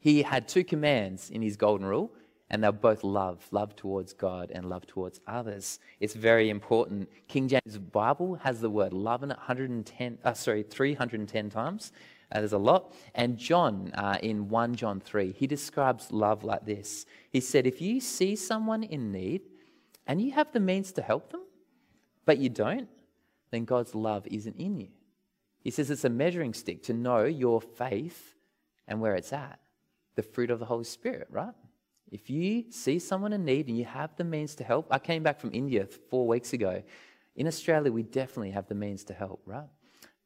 He 0.00 0.22
had 0.22 0.48
two 0.48 0.64
commands 0.64 1.30
in 1.30 1.42
his 1.42 1.56
golden 1.56 1.86
rule, 1.86 2.10
and 2.50 2.62
they're 2.62 2.72
both 2.72 3.04
love 3.04 3.46
love 3.52 3.76
towards 3.76 4.12
God 4.12 4.50
and 4.52 4.68
love 4.68 4.84
towards 4.88 5.20
others. 5.28 5.78
It's 6.00 6.14
very 6.14 6.50
important. 6.50 7.08
King 7.28 7.46
James 7.46 7.78
Bible 7.78 8.34
has 8.42 8.60
the 8.60 8.68
word 8.68 8.92
love 8.92 9.22
in 9.22 9.30
it 9.30 9.36
110, 9.36 10.18
uh, 10.24 10.34
sorry, 10.34 10.64
310 10.64 11.50
times. 11.50 11.92
Uh, 12.32 12.40
there's 12.40 12.52
a 12.52 12.58
lot. 12.58 12.92
And 13.14 13.38
John, 13.38 13.92
uh, 13.94 14.18
in 14.24 14.48
1 14.48 14.74
John 14.74 14.98
3, 14.98 15.30
he 15.30 15.46
describes 15.46 16.10
love 16.10 16.42
like 16.42 16.66
this. 16.66 17.06
He 17.30 17.38
said, 17.38 17.64
If 17.64 17.80
you 17.80 18.00
see 18.00 18.34
someone 18.34 18.82
in 18.82 19.12
need 19.12 19.42
and 20.06 20.20
you 20.20 20.32
have 20.32 20.52
the 20.52 20.60
means 20.60 20.92
to 20.92 21.02
help 21.02 21.30
them, 21.30 21.42
but 22.24 22.38
you 22.38 22.48
don't, 22.48 22.88
then 23.50 23.64
God's 23.64 23.94
love 23.94 24.26
isn't 24.26 24.56
in 24.56 24.78
you. 24.80 24.88
He 25.60 25.70
says 25.70 25.90
it's 25.90 26.04
a 26.04 26.10
measuring 26.10 26.52
stick 26.54 26.82
to 26.84 26.92
know 26.92 27.24
your 27.24 27.60
faith 27.60 28.34
and 28.86 29.00
where 29.00 29.14
it's 29.14 29.32
at. 29.32 29.58
The 30.14 30.22
fruit 30.22 30.50
of 30.50 30.58
the 30.58 30.66
Holy 30.66 30.84
Spirit, 30.84 31.28
right? 31.30 31.54
If 32.10 32.30
you 32.30 32.70
see 32.70 32.98
someone 32.98 33.32
in 33.32 33.44
need 33.44 33.68
and 33.68 33.78
you 33.78 33.86
have 33.86 34.14
the 34.16 34.24
means 34.24 34.54
to 34.56 34.64
help, 34.64 34.86
I 34.90 34.98
came 34.98 35.22
back 35.22 35.40
from 35.40 35.50
India 35.52 35.86
four 36.10 36.26
weeks 36.26 36.52
ago. 36.52 36.82
In 37.34 37.46
Australia, 37.46 37.90
we 37.90 38.02
definitely 38.02 38.50
have 38.50 38.68
the 38.68 38.74
means 38.74 39.04
to 39.04 39.14
help, 39.14 39.42
right? 39.46 39.68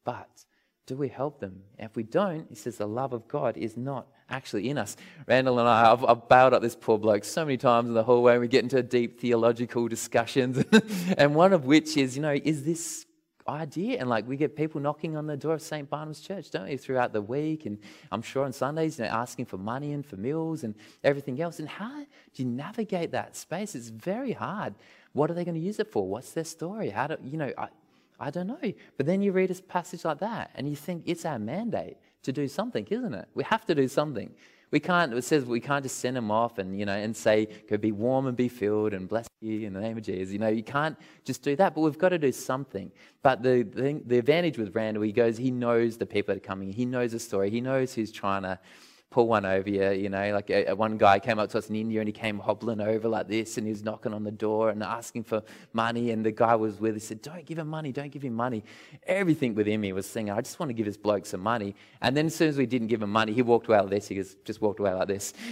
But 0.03 0.45
do 0.85 0.95
we 0.95 1.07
help 1.07 1.39
them? 1.39 1.63
If 1.77 1.95
we 1.95 2.03
don't, 2.03 2.47
he 2.49 2.55
says 2.55 2.77
the 2.77 2.87
love 2.87 3.13
of 3.13 3.27
God 3.27 3.57
is 3.57 3.77
not 3.77 4.07
actually 4.29 4.69
in 4.69 4.77
us. 4.77 4.95
Randall 5.27 5.59
and 5.59 5.67
I, 5.67 5.91
I've, 5.91 6.03
I've 6.05 6.27
bailed 6.27 6.53
up 6.53 6.61
this 6.61 6.75
poor 6.75 6.97
bloke 6.97 7.23
so 7.23 7.45
many 7.45 7.57
times 7.57 7.87
in 7.87 7.93
the 7.93 8.03
hallway. 8.03 8.33
and 8.33 8.41
We 8.41 8.47
get 8.47 8.63
into 8.63 8.81
deep 8.83 9.19
theological 9.19 9.87
discussions, 9.87 10.63
and 11.17 11.35
one 11.35 11.53
of 11.53 11.65
which 11.65 11.97
is, 11.97 12.15
you 12.15 12.21
know, 12.21 12.37
is 12.43 12.63
this 12.63 13.05
idea. 13.49 13.99
And 13.99 14.09
like 14.09 14.27
we 14.27 14.37
get 14.37 14.55
people 14.55 14.79
knocking 14.79 15.17
on 15.17 15.27
the 15.27 15.35
door 15.35 15.55
of 15.55 15.61
St. 15.61 15.89
Barnabas 15.89 16.21
Church, 16.21 16.51
don't 16.51 16.69
we, 16.69 16.77
throughout 16.77 17.13
the 17.13 17.21
week. 17.21 17.65
And 17.65 17.79
I'm 18.11 18.21
sure 18.21 18.45
on 18.45 18.53
Sundays, 18.53 18.99
you 18.99 19.05
know, 19.05 19.11
asking 19.11 19.45
for 19.45 19.57
money 19.57 19.93
and 19.93 20.05
for 20.05 20.15
meals 20.17 20.63
and 20.63 20.75
everything 21.03 21.41
else. 21.41 21.59
And 21.59 21.67
how 21.67 22.05
do 22.33 22.43
you 22.43 22.45
navigate 22.45 23.11
that 23.11 23.35
space? 23.35 23.75
It's 23.75 23.89
very 23.89 24.31
hard. 24.31 24.75
What 25.13 25.31
are 25.31 25.33
they 25.33 25.43
going 25.43 25.55
to 25.55 25.61
use 25.61 25.79
it 25.79 25.91
for? 25.91 26.07
What's 26.07 26.31
their 26.31 26.43
story? 26.43 26.89
How 26.89 27.07
do, 27.07 27.17
you 27.23 27.37
know, 27.37 27.51
I, 27.57 27.67
I 28.19 28.29
don't 28.29 28.47
know. 28.47 28.73
But 28.97 29.05
then 29.05 29.21
you 29.21 29.31
read 29.31 29.49
a 29.51 29.55
passage 29.55 30.05
like 30.05 30.19
that 30.19 30.51
and 30.55 30.69
you 30.69 30.75
think 30.75 31.03
it's 31.05 31.25
our 31.25 31.39
mandate 31.39 31.97
to 32.23 32.31
do 32.31 32.47
something, 32.47 32.85
isn't 32.89 33.13
it? 33.13 33.27
We 33.33 33.43
have 33.45 33.65
to 33.65 33.75
do 33.75 33.87
something. 33.87 34.31
We 34.71 34.79
can't, 34.79 35.13
it 35.13 35.23
says 35.23 35.45
we 35.45 35.59
can't 35.59 35.83
just 35.83 35.97
send 35.97 36.15
them 36.15 36.29
off 36.29 36.59
and, 36.59 36.79
you 36.79 36.85
know, 36.85 36.93
and 36.93 37.15
say, 37.15 37.47
go 37.67 37.77
be 37.77 37.91
warm 37.91 38.27
and 38.27 38.37
be 38.37 38.47
filled 38.47 38.93
and 38.93 39.09
bless 39.09 39.27
you 39.41 39.65
in 39.65 39.73
the 39.73 39.79
name 39.79 39.97
of 39.97 40.03
Jesus. 40.03 40.31
You 40.31 40.37
know, 40.37 40.47
you 40.47 40.61
can't 40.61 40.95
just 41.25 41.41
do 41.41 41.55
that, 41.55 41.73
but 41.73 41.81
we've 41.81 41.97
got 41.97 42.09
to 42.09 42.19
do 42.19 42.31
something. 42.31 42.91
But 43.23 43.41
the, 43.41 43.63
the, 43.63 44.01
the 44.05 44.19
advantage 44.19 44.59
with 44.59 44.75
Randall, 44.75 45.01
he 45.03 45.11
goes, 45.11 45.37
he 45.37 45.49
knows 45.49 45.97
the 45.97 46.05
people 46.05 46.35
that 46.35 46.43
are 46.43 46.47
coming. 46.47 46.71
He 46.71 46.85
knows 46.85 47.13
the 47.13 47.19
story. 47.19 47.49
He 47.49 47.61
knows 47.61 47.95
who's 47.95 48.11
trying 48.11 48.43
to 48.43 48.59
pull 49.11 49.27
one 49.27 49.45
over 49.45 49.69
you. 49.69 49.89
You 49.91 50.09
know, 50.09 50.33
like 50.33 50.49
a, 50.49 50.65
a 50.67 50.75
one 50.75 50.97
guy 50.97 51.19
came 51.19 51.39
up 51.39 51.49
to 51.51 51.57
us 51.57 51.69
in 51.69 51.75
India 51.75 51.99
and 51.99 52.07
he 52.07 52.13
came 52.13 52.39
hobbling 52.39 52.81
over 52.81 53.07
like 53.07 53.27
this 53.27 53.57
and 53.57 53.65
he 53.65 53.71
was 53.71 53.83
knocking 53.83 54.13
on 54.13 54.23
the 54.23 54.31
door 54.31 54.69
and 54.69 54.83
asking 54.83 55.23
for 55.23 55.43
money. 55.73 56.11
And 56.11 56.25
the 56.25 56.31
guy 56.31 56.55
was 56.55 56.79
with, 56.79 56.93
he 56.93 56.99
said, 56.99 57.21
Don't 57.21 57.45
give 57.45 57.57
him 57.57 57.67
money, 57.67 57.91
don't 57.91 58.11
give 58.11 58.21
him 58.21 58.33
money. 58.33 58.63
Everything 59.07 59.55
within 59.55 59.81
me 59.81 59.93
was 59.93 60.05
saying, 60.05 60.29
I 60.29 60.41
just 60.41 60.59
want 60.59 60.69
to 60.69 60.73
give 60.73 60.85
this 60.85 60.97
bloke 60.97 61.25
some 61.25 61.41
money. 61.41 61.75
And 62.01 62.15
then 62.15 62.27
as 62.27 62.35
soon 62.35 62.49
as 62.49 62.57
we 62.57 62.65
didn't 62.65 62.87
give 62.87 63.01
him 63.01 63.11
money, 63.11 63.33
he 63.33 63.41
walked 63.41 63.67
away 63.67 63.79
like 63.79 63.89
this. 63.89 64.07
He 64.07 64.15
just, 64.15 64.43
just 64.45 64.61
walked 64.61 64.79
away 64.79 64.93
like 64.93 65.07
this. 65.07 65.33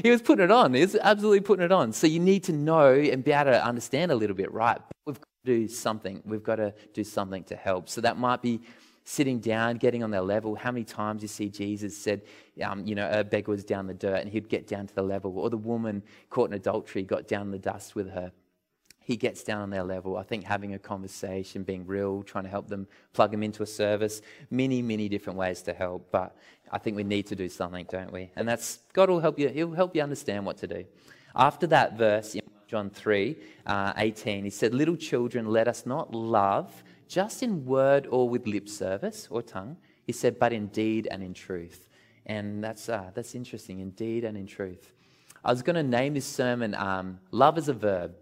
He 0.00 0.10
was 0.10 0.22
putting 0.22 0.44
it 0.44 0.50
on. 0.50 0.74
He 0.74 0.80
was 0.80 0.96
absolutely 0.96 1.40
putting 1.40 1.64
it 1.64 1.72
on. 1.72 1.92
So 1.92 2.06
you 2.06 2.18
need 2.18 2.44
to 2.44 2.52
know 2.52 2.92
and 2.94 3.22
be 3.22 3.32
able 3.32 3.52
to 3.52 3.64
understand 3.64 4.10
a 4.10 4.14
little 4.14 4.36
bit, 4.36 4.52
right? 4.52 4.78
But 4.78 4.96
We've 5.06 5.20
got 5.20 5.28
to 5.44 5.58
do 5.58 5.68
something. 5.68 6.22
We've 6.24 6.42
got 6.42 6.56
to 6.56 6.74
do 6.94 7.04
something 7.04 7.44
to 7.44 7.56
help. 7.56 7.88
So 7.88 8.00
that 8.00 8.16
might 8.18 8.42
be 8.42 8.60
sitting 9.04 9.40
down, 9.40 9.76
getting 9.76 10.02
on 10.02 10.10
their 10.10 10.20
level. 10.22 10.54
How 10.54 10.70
many 10.70 10.84
times 10.84 11.22
you 11.22 11.28
see 11.28 11.48
Jesus 11.48 11.96
said, 11.96 12.22
um, 12.62 12.84
you 12.84 12.94
know, 12.94 13.08
a 13.10 13.24
beggar 13.24 13.50
was 13.50 13.64
down 13.64 13.86
the 13.86 13.94
dirt 13.94 14.20
and 14.20 14.30
he'd 14.30 14.48
get 14.48 14.66
down 14.66 14.86
to 14.86 14.94
the 14.94 15.02
level, 15.02 15.38
or 15.38 15.50
the 15.50 15.56
woman 15.56 16.02
caught 16.28 16.50
in 16.50 16.54
adultery 16.54 17.02
got 17.02 17.26
down 17.26 17.42
in 17.42 17.50
the 17.50 17.58
dust 17.58 17.94
with 17.94 18.10
her. 18.10 18.32
He 19.00 19.16
gets 19.16 19.42
down 19.42 19.62
on 19.62 19.70
their 19.70 19.82
level. 19.82 20.16
I 20.16 20.22
think 20.22 20.44
having 20.44 20.74
a 20.74 20.78
conversation, 20.78 21.64
being 21.64 21.84
real, 21.86 22.22
trying 22.22 22.44
to 22.44 22.50
help 22.50 22.68
them, 22.68 22.86
plug 23.12 23.32
them 23.32 23.42
into 23.42 23.62
a 23.62 23.66
service, 23.66 24.22
many, 24.50 24.82
many 24.82 25.08
different 25.08 25.38
ways 25.38 25.62
to 25.62 25.72
help. 25.72 26.12
But 26.12 26.36
I 26.70 26.78
think 26.78 26.96
we 26.96 27.02
need 27.02 27.26
to 27.26 27.34
do 27.34 27.48
something, 27.48 27.86
don't 27.90 28.12
we? 28.12 28.30
And 28.36 28.46
that's 28.46 28.78
God 28.92 29.10
will 29.10 29.18
help 29.18 29.38
you. 29.38 29.48
He'll 29.48 29.72
help 29.72 29.96
you 29.96 30.02
understand 30.02 30.46
what 30.46 30.58
to 30.58 30.68
do. 30.68 30.84
After 31.34 31.66
that 31.68 31.96
verse 31.96 32.34
in 32.34 32.42
John 32.68 32.90
3, 32.90 33.36
uh, 33.66 33.92
18, 33.96 34.44
he 34.44 34.50
said, 34.50 34.74
Little 34.74 34.96
children, 34.96 35.46
let 35.46 35.66
us 35.66 35.86
not 35.86 36.14
love 36.14 36.84
just 37.10 37.42
in 37.42 37.66
word 37.66 38.06
or 38.08 38.28
with 38.28 38.46
lip 38.46 38.68
service 38.68 39.26
or 39.30 39.42
tongue. 39.42 39.76
He 40.06 40.12
said, 40.12 40.38
but 40.38 40.52
in 40.52 40.68
deed 40.68 41.08
and 41.10 41.22
in 41.22 41.34
truth. 41.34 41.88
And 42.24 42.62
that's, 42.62 42.88
uh, 42.88 43.10
that's 43.14 43.34
interesting, 43.34 43.80
in 43.80 43.90
deed 43.90 44.24
and 44.24 44.36
in 44.36 44.46
truth. 44.46 44.92
I 45.44 45.50
was 45.50 45.62
going 45.62 45.76
to 45.76 45.82
name 45.82 46.14
this 46.14 46.26
sermon 46.26 46.74
um, 46.74 47.18
Love 47.32 47.58
is 47.58 47.68
a 47.68 47.72
Verb. 47.72 48.14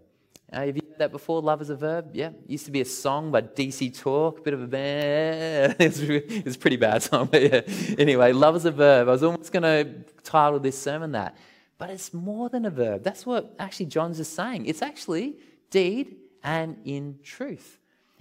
Uh, 0.51 0.65
have 0.65 0.75
you 0.75 0.81
heard 0.89 0.97
that 0.97 1.11
before? 1.11 1.41
Love 1.41 1.61
is 1.61 1.69
a 1.69 1.75
verb? 1.75 2.09
Yeah. 2.13 2.29
It 2.29 2.49
used 2.49 2.65
to 2.65 2.71
be 2.71 2.81
a 2.81 2.85
song 2.85 3.29
by 3.29 3.43
DC 3.43 3.95
Talk, 3.99 4.43
bit 4.43 4.55
of 4.55 4.63
a 4.63 4.67
band. 4.67 5.75
it's, 5.79 5.99
it's 5.99 6.55
a 6.55 6.59
pretty 6.59 6.77
bad 6.77 7.03
song, 7.03 7.27
but 7.31 7.43
yeah. 7.43 7.61
Anyway, 7.99 8.31
love 8.31 8.55
is 8.55 8.65
a 8.65 8.71
verb. 8.71 9.07
I 9.07 9.11
was 9.11 9.21
almost 9.21 9.51
going 9.51 9.63
to 9.63 10.03
title 10.23 10.59
this 10.59 10.81
sermon 10.81 11.11
that. 11.11 11.37
But 11.77 11.91
it's 11.91 12.15
more 12.15 12.49
than 12.49 12.65
a 12.65 12.71
verb. 12.71 13.03
That's 13.03 13.27
what 13.27 13.53
actually 13.59 13.85
John's 13.87 14.17
just 14.17 14.33
saying. 14.33 14.65
It's 14.65 14.81
actually 14.81 15.35
deed 15.69 16.15
and 16.43 16.77
in 16.83 17.19
truth. 17.21 17.78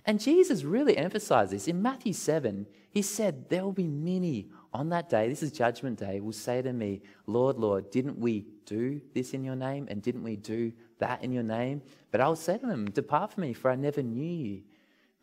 And 0.09 0.19
Jesus 0.19 0.65
really 0.65 0.97
emphasized 0.97 1.53
this. 1.53 1.69
In 1.69 1.83
Matthew 1.83 2.15
7, 2.15 2.67
he 2.91 3.03
said, 3.03 3.51
There 3.51 3.63
will 3.63 3.73
be 3.73 3.87
many 3.87 4.49
on 4.73 4.89
that 4.89 5.11
day, 5.11 5.29
this 5.29 5.43
is 5.43 5.53
Judgment 5.53 5.99
Day, 5.99 6.21
will 6.21 6.33
say 6.33 6.63
to 6.63 6.73
me, 6.73 7.03
Lord, 7.27 7.59
Lord, 7.59 7.91
didn't 7.91 8.19
we 8.19 8.47
do 8.65 9.03
this 9.15 9.35
in 9.35 9.45
your 9.45 9.55
name? 9.55 9.87
And 9.91 10.01
didn't 10.01 10.23
we 10.23 10.37
do 10.37 10.73
that 10.99 11.23
in 11.23 11.31
your 11.31 11.43
name? 11.43 11.83
But 12.11 12.23
I 12.23 12.29
will 12.29 12.37
say 12.37 12.57
to 12.57 12.67
them, 12.67 12.91
Depart 12.91 13.35
from 13.35 13.43
me, 13.43 13.53
for 13.53 13.71
I 13.71 13.77
never 13.77 14.03
knew 14.03 14.25
you. 14.25 14.63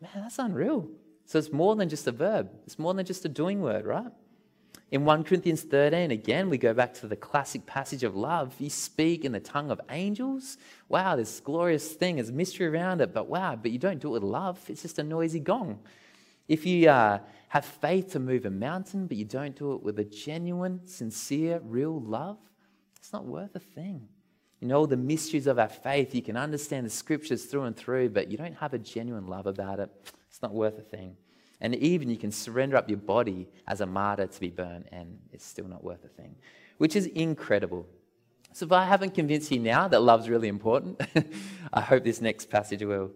Man, 0.00 0.10
that's 0.14 0.38
unreal. 0.38 0.88
So 1.24 1.38
it's 1.40 1.52
more 1.52 1.74
than 1.74 1.88
just 1.88 2.06
a 2.06 2.12
verb, 2.12 2.48
it's 2.64 2.78
more 2.78 2.94
than 2.94 3.04
just 3.04 3.24
a 3.24 3.28
doing 3.28 3.60
word, 3.60 3.86
right? 3.86 4.12
In 4.90 5.04
1 5.04 5.24
Corinthians 5.24 5.62
13, 5.62 6.10
again, 6.10 6.48
we 6.48 6.58
go 6.58 6.72
back 6.72 6.94
to 6.94 7.08
the 7.08 7.16
classic 7.16 7.66
passage 7.66 8.04
of 8.04 8.14
love. 8.14 8.54
You 8.58 8.70
speak 8.70 9.24
in 9.24 9.32
the 9.32 9.40
tongue 9.40 9.70
of 9.70 9.80
angels. 9.90 10.58
Wow, 10.88 11.16
this 11.16 11.40
glorious 11.40 11.92
thing, 11.92 12.16
there's 12.16 12.30
mystery 12.30 12.66
around 12.66 13.00
it, 13.00 13.12
but 13.12 13.28
wow, 13.28 13.56
but 13.56 13.72
you 13.72 13.78
don't 13.78 13.98
do 13.98 14.08
it 14.08 14.20
with 14.20 14.22
love. 14.22 14.58
It's 14.68 14.82
just 14.82 14.98
a 14.98 15.02
noisy 15.02 15.40
gong. 15.40 15.80
If 16.48 16.64
you 16.64 16.88
uh, 16.88 17.18
have 17.48 17.64
faith 17.64 18.12
to 18.12 18.20
move 18.20 18.46
a 18.46 18.50
mountain, 18.50 19.06
but 19.06 19.16
you 19.16 19.24
don't 19.24 19.56
do 19.56 19.72
it 19.72 19.82
with 19.82 19.98
a 19.98 20.04
genuine, 20.04 20.86
sincere, 20.86 21.60
real 21.64 22.00
love, 22.00 22.38
it's 22.96 23.12
not 23.12 23.24
worth 23.24 23.54
a 23.56 23.60
thing. 23.60 24.06
You 24.60 24.68
know 24.68 24.78
all 24.78 24.86
the 24.86 24.96
mysteries 24.96 25.46
of 25.46 25.58
our 25.58 25.68
faith. 25.68 26.14
You 26.14 26.22
can 26.22 26.36
understand 26.36 26.86
the 26.86 26.90
scriptures 26.90 27.44
through 27.44 27.64
and 27.64 27.76
through, 27.76 28.10
but 28.10 28.30
you 28.30 28.38
don't 28.38 28.54
have 28.54 28.72
a 28.72 28.78
genuine 28.78 29.26
love 29.26 29.46
about 29.46 29.80
it. 29.80 29.90
It's 30.28 30.42
not 30.42 30.54
worth 30.54 30.78
a 30.78 30.82
thing. 30.82 31.16
And 31.60 31.74
even 31.76 32.10
you 32.10 32.16
can 32.16 32.30
surrender 32.30 32.76
up 32.76 32.88
your 32.88 32.98
body 32.98 33.48
as 33.66 33.80
a 33.80 33.86
martyr 33.86 34.26
to 34.26 34.40
be 34.40 34.50
burned, 34.50 34.86
and 34.92 35.18
it's 35.32 35.44
still 35.44 35.66
not 35.66 35.82
worth 35.82 36.04
a 36.04 36.08
thing, 36.08 36.34
which 36.78 36.96
is 36.96 37.06
incredible. 37.06 37.86
So, 38.52 38.66
if 38.66 38.72
I 38.72 38.84
haven't 38.84 39.14
convinced 39.14 39.50
you 39.50 39.58
now 39.58 39.88
that 39.88 40.00
love's 40.00 40.28
really 40.28 40.48
important, 40.48 41.00
I 41.72 41.80
hope 41.80 42.04
this 42.04 42.20
next 42.20 42.50
passage 42.50 42.82
will. 42.82 43.10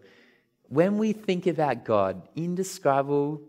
When 0.68 0.98
we 0.98 1.12
think 1.12 1.46
about 1.46 1.84
God, 1.84 2.28
indescribable, 2.36 3.42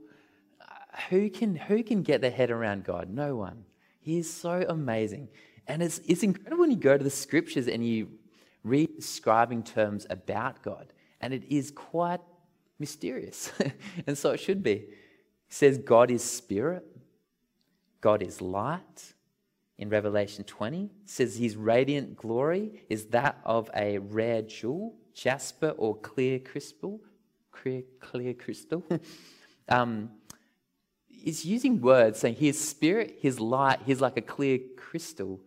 who 1.10 1.29
can, 1.29 1.55
who 1.55 1.83
can 1.83 2.01
get 2.01 2.21
their 2.21 2.31
head 2.31 2.51
around 2.51 2.83
God? 2.83 3.10
No 3.10 3.36
one. 3.36 3.63
He 4.00 4.17
is 4.17 4.31
so 4.31 4.65
amazing. 4.67 5.29
And 5.67 5.81
it's, 5.83 6.00
it's 6.00 6.24
incredible 6.24 6.62
when 6.62 6.71
you 6.71 6.77
go 6.77 6.98
to 6.98 7.03
the 7.03 7.10
scriptures 7.10 7.67
and 7.67 7.86
you 7.86 8.10
read 8.63 8.95
describing 8.95 9.63
terms 9.63 10.07
about 10.10 10.62
God. 10.63 10.93
And 11.21 11.33
it 11.33 11.43
is 11.50 11.71
quite 11.71 12.19
mysterious. 12.81 13.51
and 14.07 14.17
so 14.17 14.31
it 14.31 14.41
should 14.41 14.61
be. 14.61 14.73
He 15.47 15.53
says 15.53 15.77
God 15.77 16.11
is 16.11 16.23
spirit, 16.23 16.85
God 18.01 18.21
is 18.21 18.41
light. 18.41 19.13
In 19.77 19.89
Revelation 19.89 20.43
20, 20.43 20.91
says 21.05 21.38
his 21.38 21.55
radiant 21.55 22.15
glory 22.15 22.83
is 22.88 23.05
that 23.05 23.39
of 23.43 23.67
a 23.75 23.97
rare 23.97 24.43
jewel, 24.43 24.93
jasper 25.11 25.69
or 25.69 25.95
clear 25.95 26.38
crystal. 26.38 27.01
Clear, 27.51 27.81
clear 28.00 28.35
crystal. 28.35 28.83
um, 29.69 30.11
he's 31.07 31.45
using 31.45 31.81
words 31.81 32.19
saying 32.19 32.35
his 32.35 32.59
spirit, 32.61 33.17
his 33.21 33.39
light, 33.39 33.79
he's 33.83 34.01
like 34.01 34.17
a 34.17 34.21
clear 34.21 34.59
crystal. 34.77 35.39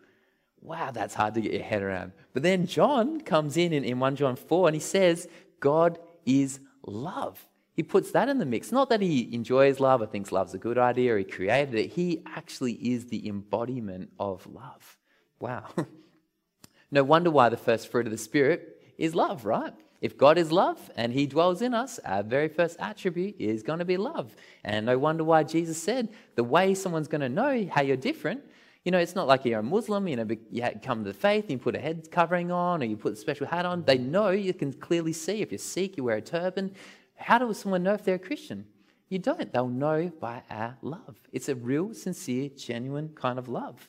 Wow, 0.61 0.91
that's 0.91 1.15
hard 1.15 1.35
to 1.35 1.41
get 1.41 1.53
your 1.53 1.63
head 1.63 1.83
around. 1.83 2.11
But 2.33 2.43
then 2.43 2.67
John 2.67 3.21
comes 3.21 3.57
in, 3.57 3.73
in 3.73 3.85
in 3.85 4.01
1 4.01 4.17
John 4.17 4.35
4 4.35 4.69
and 4.69 4.75
he 4.75 4.81
says, 4.81 5.29
God 5.61 5.99
is 6.27 6.59
love. 6.87 7.47
He 7.75 7.83
puts 7.83 8.13
that 8.13 8.29
in 8.29 8.39
the 8.39 8.47
mix. 8.47 8.71
Not 8.71 8.89
that 8.91 9.01
he 9.01 9.35
enjoys 9.35 9.81
love 9.81 10.01
or 10.01 10.07
thinks 10.07 10.31
love's 10.31 10.55
a 10.55 10.59
good 10.59 10.79
idea 10.79 11.15
or 11.15 11.19
he 11.19 11.25
created 11.25 11.75
it. 11.75 11.93
He 11.93 12.23
actually 12.25 12.75
is 12.75 13.07
the 13.07 13.27
embodiment 13.29 14.11
of 14.19 14.47
love. 14.47 14.97
Wow. 15.41 15.65
no 16.91 17.03
wonder 17.03 17.31
why 17.31 17.49
the 17.49 17.57
first 17.57 17.91
fruit 17.91 18.07
of 18.07 18.13
the 18.13 18.19
Spirit 18.19 18.81
is 18.97 19.15
love, 19.15 19.45
right? 19.45 19.75
If 20.01 20.17
God 20.17 20.39
is 20.39 20.53
love 20.53 20.91
and 20.97 21.13
he 21.13 21.27
dwells 21.27 21.63
in 21.63 21.75
us, 21.75 21.99
our 22.05 22.23
very 22.23 22.49
first 22.49 22.77
attribute 22.79 23.37
is 23.41 23.63
going 23.63 23.81
to 23.81 23.85
be 23.85 23.97
love. 23.97 24.37
And 24.63 24.87
no 24.87 24.99
wonder 24.99 25.25
why 25.25 25.43
Jesus 25.43 25.83
said 25.83 26.11
the 26.37 26.45
way 26.45 26.75
someone's 26.75 27.09
going 27.09 27.23
to 27.23 27.29
know 27.29 27.67
how 27.73 27.83
you're 27.83 27.97
different 27.97 28.43
you 28.85 28.93
know, 28.93 28.99
it's 28.99 29.15
not 29.15 29.27
like 29.27 29.45
you're 29.47 29.61
a 29.61 29.63
Muslim, 29.63 30.07
you 30.07 30.17
know, 30.17 30.27
you 30.51 30.63
come 30.83 31.05
to 31.05 31.13
the 31.13 31.19
faith 31.19 31.51
you 31.51 31.57
put 31.57 31.75
a 31.75 31.79
head 31.79 32.11
covering 32.11 32.53
on 32.53 32.83
or 32.83 32.85
you 32.85 32.97
put 32.97 33.15
a 33.15 33.17
special 33.17 33.47
hat 33.47 33.65
on. 33.65 33.83
They 33.85 33.97
know, 33.97 34.31
you 34.31 34.53
can 34.53 34.73
clearly 34.73 35.15
see. 35.15 35.41
If 35.41 35.51
you're 35.53 35.59
Sikh, 35.59 35.97
you 35.97 36.05
wear 36.05 36.17
a 36.17 36.23
turban. 36.23 36.75
How 37.17 37.39
does 37.39 37.59
someone 37.59 37.83
know 37.83 37.95
if 37.95 38.05
they're 38.05 38.17
a 38.17 38.19
Christian? 38.19 38.67
You 39.09 39.19
don't. 39.19 39.51
They'll 39.53 39.69
know 39.69 40.11
by 40.21 40.43
our 40.51 40.77
love. 40.83 41.17
It's 41.33 41.49
a 41.49 41.55
real, 41.55 41.95
sincere, 41.95 42.51
genuine 42.51 43.11
kind 43.15 43.39
of 43.39 43.49
love. 43.49 43.89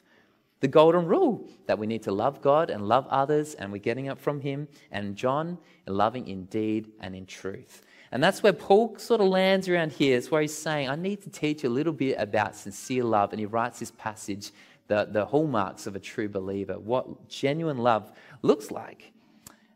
The 0.62 0.68
golden 0.70 1.06
rule 1.06 1.50
that 1.68 1.78
we 1.78 1.88
need 1.88 2.04
to 2.04 2.12
love 2.12 2.42
God 2.42 2.70
and 2.70 2.88
love 2.88 3.06
others, 3.08 3.54
and 3.56 3.72
we're 3.72 3.80
getting 3.80 4.06
it 4.06 4.18
from 4.18 4.40
Him, 4.40 4.68
and 4.92 5.16
John, 5.16 5.58
loving 5.86 6.28
in 6.28 6.46
deed 6.46 6.92
and 7.02 7.16
in 7.16 7.26
truth. 7.26 7.82
And 8.12 8.24
that's 8.24 8.42
where 8.42 8.54
Paul 8.54 8.98
sort 8.98 9.20
of 9.20 9.28
lands 9.28 9.68
around 9.68 9.92
here. 9.92 10.18
It's 10.18 10.32
where 10.32 10.42
he's 10.42 10.58
saying, 10.58 10.90
I 10.90 10.96
need 10.96 11.22
to 11.24 11.30
teach 11.30 11.66
a 11.66 11.70
little 11.70 11.92
bit 11.92 12.16
about 12.18 12.56
sincere 12.56 13.04
love. 13.04 13.34
And 13.34 13.40
he 13.40 13.46
writes 13.46 13.80
this 13.80 13.92
passage 13.92 14.52
the, 14.88 15.08
the 15.12 15.26
hallmarks 15.26 15.88
of 15.88 15.96
a 15.96 16.00
true 16.00 16.30
believer, 16.30 16.80
what 16.80 17.28
genuine 17.28 17.78
love 17.78 18.12
looks 18.42 18.72
like. 18.72 19.12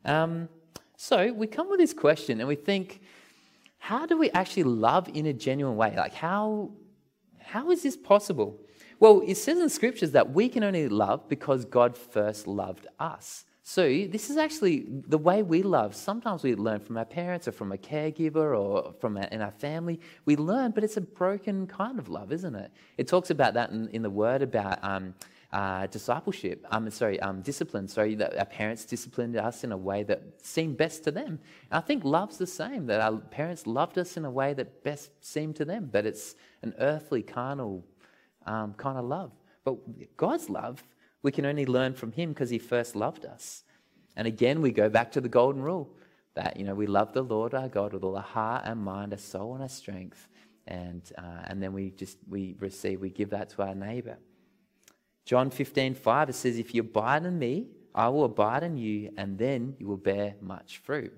Um, 0.05 0.49
so 0.95 1.31
we 1.33 1.47
come 1.47 1.69
with 1.69 1.79
this 1.79 1.93
question 1.93 2.39
and 2.39 2.47
we 2.47 2.55
think, 2.55 3.01
how 3.79 4.05
do 4.05 4.17
we 4.17 4.29
actually 4.31 4.63
love 4.63 5.09
in 5.13 5.25
a 5.25 5.33
genuine 5.33 5.77
way? 5.77 5.93
Like, 5.95 6.13
how, 6.13 6.71
how 7.39 7.71
is 7.71 7.83
this 7.83 7.95
possible? 7.95 8.59
Well, 8.99 9.21
it 9.25 9.35
says 9.35 9.59
in 9.59 9.69
scriptures 9.69 10.11
that 10.11 10.31
we 10.33 10.49
can 10.49 10.63
only 10.63 10.89
love 10.89 11.29
because 11.29 11.63
God 11.65 11.97
first 11.97 12.47
loved 12.47 12.85
us. 12.99 13.45
So, 13.71 13.83
this 13.83 14.31
is 14.31 14.37
actually 14.37 14.87
the 14.89 15.19
way 15.19 15.43
we 15.43 15.61
love. 15.61 15.95
Sometimes 15.95 16.41
we 16.41 16.55
learn 16.55 16.79
from 16.79 16.97
our 16.97 17.05
parents 17.05 17.47
or 17.47 17.51
from 17.51 17.71
a 17.71 17.77
caregiver 17.77 18.59
or 18.59 18.95
from 18.99 19.15
our, 19.15 19.25
in 19.25 19.43
our 19.43 19.51
family. 19.51 19.99
We 20.25 20.37
learn, 20.37 20.71
but 20.71 20.83
it's 20.83 20.97
a 20.97 21.01
broken 21.01 21.67
kind 21.67 21.99
of 21.99 22.09
love, 22.09 22.31
isn't 22.31 22.55
it? 22.55 22.71
It 22.97 23.07
talks 23.07 23.29
about 23.29 23.53
that 23.53 23.69
in, 23.69 23.87
in 23.89 24.01
the 24.01 24.09
word 24.09 24.41
about 24.41 24.83
um, 24.83 25.13
uh, 25.53 25.85
discipleship. 25.85 26.65
Um, 26.71 26.89
sorry, 26.89 27.19
um, 27.19 27.43
discipline. 27.43 27.87
Sorry, 27.87 28.15
that 28.15 28.35
our 28.39 28.45
parents 28.45 28.85
disciplined 28.85 29.35
us 29.35 29.63
in 29.63 29.71
a 29.71 29.77
way 29.77 30.01
that 30.01 30.23
seemed 30.41 30.75
best 30.75 31.03
to 31.03 31.11
them. 31.11 31.39
And 31.69 31.73
I 31.73 31.81
think 31.81 32.03
love's 32.03 32.39
the 32.39 32.47
same. 32.47 32.87
That 32.87 33.01
our 33.01 33.17
parents 33.17 33.67
loved 33.67 33.99
us 33.99 34.17
in 34.17 34.25
a 34.25 34.31
way 34.31 34.55
that 34.55 34.83
best 34.83 35.11
seemed 35.23 35.57
to 35.57 35.65
them. 35.65 35.89
But 35.91 36.07
it's 36.07 36.33
an 36.63 36.73
earthly, 36.79 37.21
carnal 37.21 37.85
um, 38.47 38.73
kind 38.73 38.97
of 38.97 39.05
love. 39.05 39.31
But 39.63 40.17
God's 40.17 40.49
love, 40.49 40.83
we 41.21 41.31
can 41.31 41.45
only 41.45 41.65
learn 41.65 41.93
from 41.93 42.11
Him 42.11 42.29
because 42.29 42.49
He 42.49 42.59
first 42.59 42.95
loved 42.95 43.25
us. 43.25 43.63
And 44.15 44.27
again, 44.27 44.61
we 44.61 44.71
go 44.71 44.89
back 44.89 45.11
to 45.13 45.21
the 45.21 45.29
golden 45.29 45.61
rule 45.61 45.89
that 46.35 46.57
you 46.57 46.63
know 46.63 46.75
we 46.75 46.87
love 46.87 47.13
the 47.13 47.21
Lord 47.21 47.53
our 47.53 47.69
God 47.69 47.93
with 47.93 48.03
all 48.03 48.15
our 48.15 48.21
heart 48.23 48.63
and 48.65 48.81
mind, 48.81 49.13
our 49.13 49.19
soul, 49.19 49.53
and 49.53 49.63
our 49.63 49.69
strength. 49.69 50.27
And, 50.67 51.01
uh, 51.17 51.45
and 51.45 51.63
then 51.63 51.73
we 51.73 51.89
just 51.91 52.17
we 52.27 52.55
receive, 52.59 53.01
we 53.01 53.09
give 53.09 53.31
that 53.31 53.49
to 53.51 53.63
our 53.63 53.73
neighbor. 53.73 54.17
John 55.25 55.49
15, 55.49 55.95
5, 55.95 56.29
it 56.29 56.33
says, 56.33 56.57
If 56.57 56.73
you 56.73 56.81
abide 56.81 57.25
in 57.25 57.37
me, 57.37 57.67
I 57.93 58.07
will 58.09 58.25
abide 58.25 58.63
in 58.63 58.77
you, 58.77 59.11
and 59.17 59.37
then 59.37 59.75
you 59.79 59.87
will 59.87 59.97
bear 59.97 60.35
much 60.41 60.77
fruit. 60.77 61.13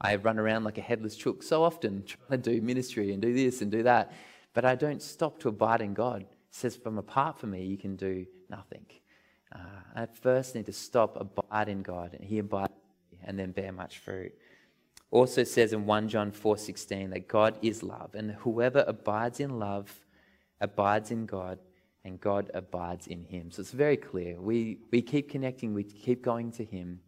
I 0.00 0.10
have 0.10 0.24
run 0.24 0.38
around 0.38 0.64
like 0.64 0.78
a 0.78 0.82
headless 0.82 1.16
chook 1.16 1.42
so 1.42 1.62
often 1.62 2.04
trying 2.06 2.42
to 2.42 2.52
do 2.52 2.60
ministry 2.60 3.12
and 3.12 3.20
do 3.20 3.32
this 3.32 3.62
and 3.62 3.70
do 3.70 3.82
that, 3.84 4.12
but 4.54 4.64
I 4.64 4.74
don't 4.74 5.02
stop 5.02 5.38
to 5.40 5.48
abide 5.48 5.80
in 5.80 5.94
God. 5.94 6.22
It 6.22 6.28
says, 6.50 6.76
From 6.76 6.98
apart 6.98 7.38
from 7.38 7.50
me, 7.50 7.64
you 7.64 7.78
can 7.78 7.96
do 7.96 8.26
nothing. 8.50 8.86
Uh, 9.54 9.58
I 9.94 10.06
first 10.06 10.54
need 10.54 10.66
to 10.66 10.72
stop, 10.72 11.16
abide 11.20 11.68
in 11.68 11.82
God, 11.82 12.14
and 12.14 12.24
He 12.24 12.38
abides, 12.38 12.72
and 13.24 13.38
then 13.38 13.52
bear 13.52 13.72
much 13.72 13.98
fruit. 13.98 14.32
Also 15.10 15.42
says 15.44 15.72
in 15.72 15.86
1 15.86 16.08
John 16.08 16.30
4:16 16.32 17.10
that 17.10 17.28
God 17.28 17.58
is 17.62 17.82
love, 17.82 18.14
and 18.14 18.32
whoever 18.32 18.84
abides 18.86 19.40
in 19.40 19.58
love 19.58 20.04
abides 20.60 21.10
in 21.10 21.24
God, 21.24 21.58
and 22.04 22.20
God 22.20 22.50
abides 22.54 23.06
in 23.06 23.24
him. 23.24 23.50
So 23.50 23.60
it's 23.60 23.72
very 23.72 23.96
clear. 23.96 24.40
We, 24.40 24.78
we 24.90 25.02
keep 25.02 25.30
connecting, 25.30 25.74
we 25.74 25.84
keep 25.84 26.22
going 26.22 26.52
to 26.52 26.64
him, 26.64 27.00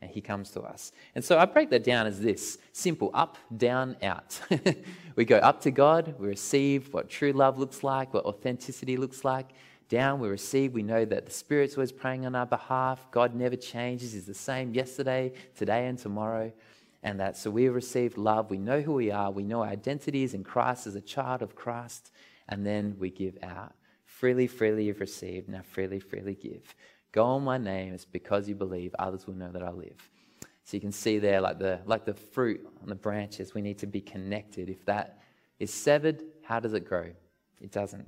and 0.00 0.10
he 0.10 0.20
comes 0.20 0.50
to 0.50 0.62
us. 0.62 0.92
And 1.14 1.24
so 1.24 1.38
I 1.38 1.44
break 1.44 1.70
that 1.70 1.84
down 1.84 2.06
as 2.06 2.20
this 2.20 2.58
simple 2.72 3.10
up, 3.14 3.36
down, 3.56 3.96
out. 4.02 4.40
we 5.16 5.24
go 5.24 5.36
up 5.38 5.60
to 5.62 5.70
God, 5.70 6.14
we 6.18 6.28
receive 6.28 6.92
what 6.92 7.08
true 7.08 7.32
love 7.32 7.58
looks 7.58 7.82
like, 7.82 8.14
what 8.14 8.24
authenticity 8.24 8.96
looks 8.96 9.24
like. 9.24 9.50
Down, 9.90 10.20
we 10.20 10.28
receive, 10.28 10.72
we 10.72 10.84
know 10.84 11.04
that 11.04 11.26
the 11.26 11.32
Spirit's 11.32 11.74
always 11.76 11.90
praying 11.90 12.24
on 12.24 12.36
our 12.36 12.46
behalf. 12.46 13.10
God 13.10 13.34
never 13.34 13.56
changes, 13.56 14.12
He's 14.12 14.24
the 14.24 14.34
same 14.34 14.72
yesterday, 14.72 15.32
today, 15.56 15.88
and 15.88 15.98
tomorrow. 15.98 16.52
And 17.02 17.18
that 17.18 17.36
so 17.36 17.50
we 17.50 17.68
receive 17.68 18.16
love, 18.16 18.50
we 18.50 18.58
know 18.58 18.80
who 18.80 18.92
we 18.92 19.10
are, 19.10 19.32
we 19.32 19.42
know 19.42 19.62
our 19.62 19.68
identity 19.68 20.22
is 20.22 20.32
in 20.32 20.44
Christ 20.44 20.86
as 20.86 20.94
a 20.94 21.00
child 21.00 21.42
of 21.42 21.56
Christ, 21.56 22.12
and 22.48 22.64
then 22.64 22.94
we 23.00 23.10
give 23.10 23.36
out. 23.42 23.74
Freely, 24.04 24.46
freely 24.46 24.84
you've 24.84 25.00
received, 25.00 25.48
now 25.48 25.62
freely, 25.62 25.98
freely 25.98 26.36
give. 26.36 26.72
Go 27.10 27.24
on 27.24 27.42
my 27.42 27.58
name, 27.58 27.92
it's 27.92 28.04
because 28.04 28.48
you 28.48 28.54
believe, 28.54 28.94
others 28.96 29.26
will 29.26 29.34
know 29.34 29.50
that 29.50 29.62
I 29.62 29.72
live. 29.72 30.08
So 30.62 30.76
you 30.76 30.80
can 30.80 30.92
see 30.92 31.18
there, 31.18 31.40
like 31.40 31.58
the, 31.58 31.80
like 31.84 32.04
the 32.04 32.14
fruit 32.14 32.64
on 32.80 32.88
the 32.88 32.94
branches, 32.94 33.54
we 33.54 33.60
need 33.60 33.78
to 33.78 33.88
be 33.88 34.00
connected. 34.00 34.68
If 34.68 34.84
that 34.84 35.20
is 35.58 35.74
severed, 35.74 36.22
how 36.44 36.60
does 36.60 36.74
it 36.74 36.84
grow? 36.84 37.10
It 37.60 37.72
doesn't. 37.72 38.06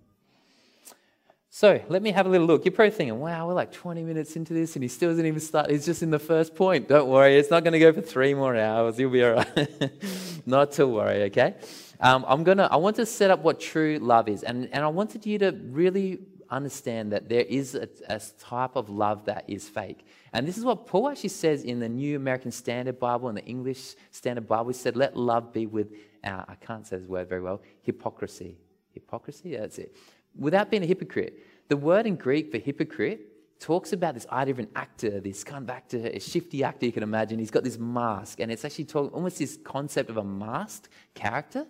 So 1.55 1.79
let 1.91 2.03
me 2.03 2.13
have 2.13 2.25
a 2.25 2.31
little 2.31 2.47
look. 2.47 2.65
You're 2.65 2.73
probably 2.73 2.93
thinking, 2.93 3.21
wow, 3.21 3.47
we're 3.47 3.53
like 3.53 3.73
20 3.73 4.03
minutes 4.05 4.37
into 4.37 4.55
this 4.55 4.75
and 4.75 4.83
he 4.83 4.89
still 4.89 5.11
hasn't 5.11 5.27
even 5.27 5.39
started. 5.39 5.71
He's 5.71 5.85
just 5.85 6.03
in 6.03 6.11
the 6.11 6.19
first 6.19 6.55
point. 6.55 6.89
Don't 6.89 7.11
worry, 7.11 7.37
it's 7.37 7.51
not 7.51 7.63
going 7.63 7.75
to 7.75 7.79
go 7.79 7.93
for 7.93 8.01
three 8.01 8.33
more 8.33 8.57
hours. 8.57 8.99
You'll 8.99 9.11
be 9.11 9.23
all 9.23 9.35
right. 9.35 9.93
not 10.47 10.73
to 10.73 10.87
worry, 10.87 11.25
okay? 11.25 11.57
Um, 12.01 12.25
I'm 12.27 12.43
gonna, 12.43 12.71
I 12.73 12.77
want 12.77 12.97
to 12.97 13.05
set 13.05 13.31
up 13.31 13.41
what 13.41 13.61
true 13.61 13.99
love 14.01 14.31
is, 14.31 14.43
and, 14.43 14.67
and 14.73 14.83
I 14.83 14.89
wanted 14.89 15.27
you 15.27 15.39
to 15.41 15.51
really 15.67 16.21
understand 16.49 17.13
that 17.13 17.29
there 17.29 17.45
is 17.45 17.75
a, 17.75 17.87
a, 18.09 18.19
type 18.41 18.75
of 18.75 18.89
love 18.89 19.27
that 19.27 19.45
is 19.47 19.69
fake. 19.69 20.07
And 20.33 20.49
this 20.49 20.57
is 20.57 20.65
what 20.65 20.87
Paul 20.87 21.11
actually 21.11 21.29
says 21.29 21.65
in 21.65 21.81
the 21.81 21.89
New 21.89 22.17
American 22.17 22.51
Standard 22.51 22.99
Bible 22.99 23.29
and 23.29 23.37
the 23.37 23.45
English 23.45 23.95
Standard 24.11 24.49
Bible. 24.49 24.69
He 24.69 24.75
said, 24.75 24.97
Let 24.97 25.19
love 25.19 25.53
be 25.53 25.67
without, 25.67 26.49
I 26.49 26.55
can't 26.55 26.87
say 26.87 26.97
this 26.97 27.07
word 27.07 27.29
very 27.29 27.43
well, 27.43 27.61
hypocrisy. 27.83 28.57
Hypocrisy? 28.95 29.57
That's 29.57 29.79
it. 29.79 29.95
Without 30.39 30.71
being 30.71 30.83
a 30.83 30.87
hypocrite. 30.87 31.39
The 31.69 31.77
word 31.77 32.07
in 32.07 32.17
Greek 32.17 32.51
for 32.51 32.59
hypocrite 32.59 33.29
talks 33.61 33.93
about 33.93 34.15
this 34.15 34.27
idea 34.33 34.53
of 34.53 34.59
an 34.59 34.69
actor, 34.75 35.21
this 35.21 35.45
kind 35.45 35.63
of 35.63 35.71
actor, 35.71 35.99
a 35.99 36.19
shifty 36.19 36.65
actor 36.65 36.87
you 36.87 36.93
can 36.93 37.03
imagine. 37.03 37.39
He's 37.39 37.51
got 37.51 37.65
this 37.65 37.79
mask, 37.79 38.41
and 38.41 38.51
it's 38.51 38.65
actually 38.65 38.87
talk, 38.87 39.15
almost 39.15 39.39
this 39.39 39.59
concept 39.63 40.11
of 40.11 40.17
a 40.17 40.25
masked 40.25 40.89
character. 41.15 41.67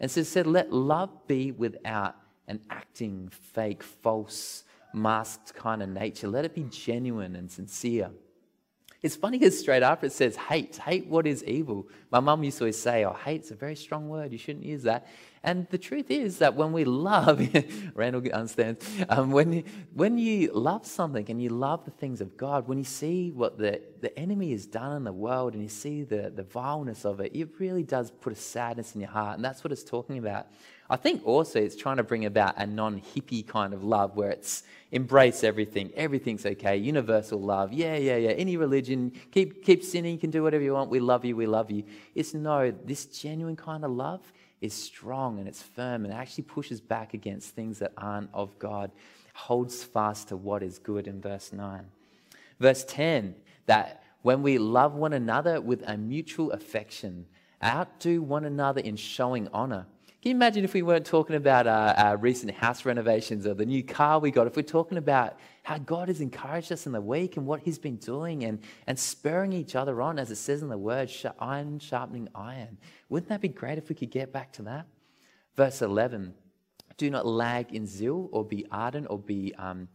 And 0.00 0.10
so 0.10 0.20
it 0.20 0.26
said, 0.26 0.46
let 0.46 0.72
love 0.72 1.10
be 1.26 1.52
without 1.52 2.16
an 2.48 2.60
acting, 2.70 3.28
fake, 3.30 3.82
false, 3.82 4.64
masked 4.92 5.54
kind 5.54 5.82
of 5.82 5.88
nature. 5.88 6.28
Let 6.28 6.44
it 6.44 6.54
be 6.54 6.64
genuine 6.64 7.36
and 7.36 7.50
sincere. 7.50 8.10
It's 9.02 9.14
funny 9.14 9.38
because 9.38 9.58
straight 9.58 9.82
after 9.82 10.06
it 10.06 10.12
says 10.12 10.36
hate, 10.36 10.76
hate 10.76 11.06
what 11.06 11.26
is 11.26 11.44
evil. 11.44 11.88
My 12.10 12.20
mum 12.20 12.42
used 12.42 12.58
to 12.58 12.64
always 12.64 12.80
say, 12.80 13.04
oh, 13.04 13.12
hate's 13.12 13.50
a 13.50 13.54
very 13.54 13.76
strong 13.76 14.08
word. 14.08 14.32
You 14.32 14.38
shouldn't 14.38 14.64
use 14.64 14.84
that. 14.84 15.06
And 15.42 15.68
the 15.70 15.78
truth 15.78 16.10
is 16.10 16.38
that 16.38 16.56
when 16.56 16.72
we 16.72 16.84
love, 16.84 17.40
Randall 17.94 18.28
understands, 18.32 18.84
um, 19.08 19.30
when, 19.30 19.52
you, 19.52 19.64
when 19.94 20.18
you 20.18 20.50
love 20.52 20.86
something 20.86 21.24
and 21.30 21.40
you 21.40 21.50
love 21.50 21.84
the 21.84 21.92
things 21.92 22.20
of 22.20 22.36
God, 22.36 22.66
when 22.66 22.78
you 22.78 22.84
see 22.84 23.30
what 23.30 23.58
the, 23.58 23.80
the 24.00 24.18
enemy 24.18 24.50
has 24.50 24.66
done 24.66 24.96
in 24.96 25.04
the 25.04 25.12
world 25.12 25.54
and 25.54 25.62
you 25.62 25.68
see 25.68 26.02
the, 26.02 26.32
the 26.34 26.42
vileness 26.42 27.04
of 27.04 27.20
it, 27.20 27.30
it 27.34 27.48
really 27.60 27.84
does 27.84 28.10
put 28.10 28.32
a 28.32 28.36
sadness 28.36 28.94
in 28.96 29.00
your 29.00 29.10
heart. 29.10 29.36
And 29.36 29.44
that's 29.44 29.62
what 29.62 29.72
it's 29.72 29.84
talking 29.84 30.18
about. 30.18 30.48
I 30.88 30.96
think 30.96 31.26
also 31.26 31.60
it's 31.60 31.74
trying 31.74 31.96
to 31.96 32.04
bring 32.04 32.24
about 32.24 32.54
a 32.56 32.66
non 32.66 33.00
hippie 33.00 33.46
kind 33.46 33.74
of 33.74 33.82
love 33.82 34.16
where 34.16 34.30
it's 34.30 34.62
embrace 34.92 35.42
everything, 35.42 35.90
everything's 35.96 36.46
okay, 36.46 36.76
universal 36.76 37.40
love. 37.40 37.72
Yeah, 37.72 37.96
yeah, 37.96 38.16
yeah. 38.16 38.30
Any 38.30 38.56
religion, 38.56 39.12
keep, 39.30 39.64
keep 39.64 39.82
sinning, 39.82 40.12
you 40.12 40.18
can 40.18 40.30
do 40.30 40.42
whatever 40.42 40.62
you 40.62 40.74
want. 40.74 40.90
We 40.90 41.00
love 41.00 41.24
you, 41.24 41.34
we 41.36 41.46
love 41.46 41.70
you. 41.70 41.84
It's 42.14 42.34
no, 42.34 42.70
this 42.70 43.06
genuine 43.06 43.56
kind 43.56 43.84
of 43.84 43.90
love 43.90 44.20
is 44.60 44.74
strong 44.74 45.38
and 45.38 45.48
it's 45.48 45.62
firm 45.62 46.04
and 46.04 46.14
actually 46.14 46.44
pushes 46.44 46.80
back 46.80 47.14
against 47.14 47.54
things 47.54 47.78
that 47.80 47.92
aren't 47.96 48.30
of 48.32 48.58
God, 48.58 48.90
holds 49.34 49.82
fast 49.82 50.28
to 50.28 50.36
what 50.36 50.62
is 50.62 50.78
good 50.78 51.06
in 51.06 51.20
verse 51.20 51.52
9. 51.52 51.84
Verse 52.60 52.84
10 52.84 53.34
that 53.66 54.02
when 54.22 54.42
we 54.42 54.58
love 54.58 54.94
one 54.94 55.12
another 55.12 55.60
with 55.60 55.82
a 55.86 55.96
mutual 55.96 56.52
affection, 56.52 57.26
outdo 57.62 58.22
one 58.22 58.44
another 58.44 58.80
in 58.80 58.96
showing 58.96 59.48
honor. 59.52 59.86
Can 60.22 60.30
you 60.30 60.36
imagine 60.36 60.64
if 60.64 60.72
we 60.72 60.82
weren't 60.82 61.04
talking 61.04 61.36
about 61.36 61.66
our, 61.66 61.94
our, 61.94 62.16
recent 62.16 62.50
house 62.50 62.84
renovations 62.86 63.46
or 63.46 63.52
the 63.52 63.66
new 63.66 63.84
car 63.84 64.18
we 64.18 64.30
got? 64.30 64.46
If 64.46 64.56
we're 64.56 64.62
talking 64.62 64.96
about 64.96 65.38
how 65.62 65.76
God 65.78 66.08
has 66.08 66.22
encouraged 66.22 66.72
us 66.72 66.86
in 66.86 66.92
the 66.92 67.00
week 67.00 67.36
and 67.36 67.46
what 67.46 67.60
He's 67.60 67.78
been 67.78 67.96
doing 67.96 68.42
and, 68.44 68.58
and 68.86 68.98
spurring 68.98 69.52
each 69.52 69.76
other 69.76 70.00
on, 70.00 70.18
as 70.18 70.30
it 70.30 70.36
says 70.36 70.62
in 70.62 70.68
the 70.68 70.78
word, 70.78 71.12
iron 71.38 71.78
sharpening 71.78 72.28
iron. 72.34 72.78
Wouldn't 73.10 73.28
that 73.28 73.42
be 73.42 73.48
great 73.48 73.76
if 73.76 73.90
we 73.90 73.94
could 73.94 74.10
get 74.10 74.32
back 74.32 74.52
to 74.54 74.62
that? 74.62 74.86
Verse 75.54 75.82
11 75.82 76.34
Do 76.96 77.10
not 77.10 77.26
lag 77.26 77.74
in 77.74 77.86
zeal 77.86 78.30
or 78.32 78.42
be 78.42 78.66
ardent 78.72 79.06
or 79.10 79.18
be, 79.18 79.54
um, 79.56 79.86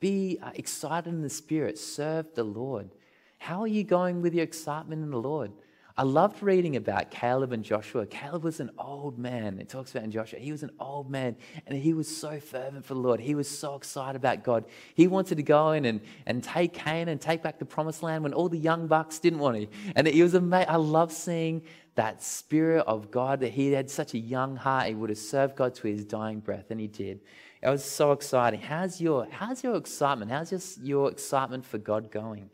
be 0.00 0.38
uh, 0.42 0.50
excited 0.56 1.08
in 1.08 1.22
the 1.22 1.30
Spirit. 1.30 1.78
Serve 1.78 2.26
the 2.34 2.44
Lord. 2.44 2.90
How 3.38 3.60
are 3.60 3.68
you 3.68 3.84
going 3.84 4.22
with 4.22 4.34
your 4.34 4.44
excitement 4.44 5.04
in 5.04 5.10
the 5.10 5.20
Lord? 5.20 5.52
I 5.98 6.04
loved 6.04 6.44
reading 6.44 6.76
about 6.76 7.10
Caleb 7.10 7.50
and 7.50 7.64
Joshua. 7.64 8.06
Caleb 8.06 8.44
was 8.44 8.60
an 8.60 8.70
old 8.78 9.18
man. 9.18 9.58
It 9.58 9.68
talks 9.68 9.90
about 9.90 10.04
in 10.04 10.12
Joshua. 10.12 10.38
He 10.38 10.52
was 10.52 10.62
an 10.62 10.70
old 10.78 11.10
man 11.10 11.34
and 11.66 11.76
he 11.76 11.92
was 11.92 12.06
so 12.06 12.38
fervent 12.38 12.84
for 12.84 12.94
the 12.94 13.00
Lord. 13.00 13.18
He 13.18 13.34
was 13.34 13.48
so 13.50 13.74
excited 13.74 14.14
about 14.14 14.44
God. 14.44 14.66
He 14.94 15.08
wanted 15.08 15.38
to 15.38 15.42
go 15.42 15.72
in 15.72 15.84
and, 15.84 16.00
and 16.24 16.40
take 16.40 16.72
Canaan 16.72 17.08
and 17.08 17.20
take 17.20 17.42
back 17.42 17.58
the 17.58 17.64
promised 17.64 18.04
land 18.04 18.22
when 18.22 18.32
all 18.32 18.48
the 18.48 18.56
young 18.56 18.86
bucks 18.86 19.18
didn't 19.18 19.40
want 19.40 19.56
to. 19.60 19.66
And 19.96 20.06
he 20.06 20.22
was 20.22 20.34
amazing. 20.34 20.70
I 20.70 20.76
love 20.76 21.10
seeing 21.10 21.62
that 21.96 22.22
spirit 22.22 22.84
of 22.86 23.10
God 23.10 23.40
that 23.40 23.50
he 23.50 23.72
had 23.72 23.90
such 23.90 24.14
a 24.14 24.18
young 24.18 24.54
heart. 24.54 24.86
He 24.86 24.94
would 24.94 25.10
have 25.10 25.18
served 25.18 25.56
God 25.56 25.74
to 25.74 25.88
his 25.88 26.04
dying 26.04 26.38
breath, 26.38 26.70
and 26.70 26.78
he 26.78 26.86
did. 26.86 27.18
It 27.60 27.68
was 27.68 27.84
so 27.84 28.12
exciting. 28.12 28.60
How's 28.60 29.00
your, 29.00 29.26
how's 29.28 29.64
your 29.64 29.74
excitement? 29.74 30.30
How's 30.30 30.52
your, 30.52 30.60
your 30.80 31.10
excitement 31.10 31.66
for 31.66 31.78
God 31.78 32.12
going? 32.12 32.50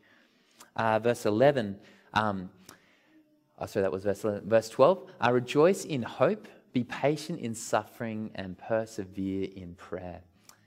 Uh, 0.74 0.98
verse 0.98 1.26
11. 1.26 1.78
Um, 2.14 2.48
oh, 3.58 3.66
sorry, 3.66 3.82
that 3.82 3.92
was 3.92 4.04
verse, 4.04 4.24
11, 4.24 4.48
verse 4.48 4.68
12. 4.68 5.10
I 5.20 5.30
rejoice 5.30 5.84
in 5.84 6.02
hope, 6.02 6.48
be 6.72 6.84
patient 6.84 7.40
in 7.40 7.54
suffering, 7.54 8.30
and 8.34 8.58
persevere 8.58 9.48
in 9.54 9.74
prayer. 9.74 10.20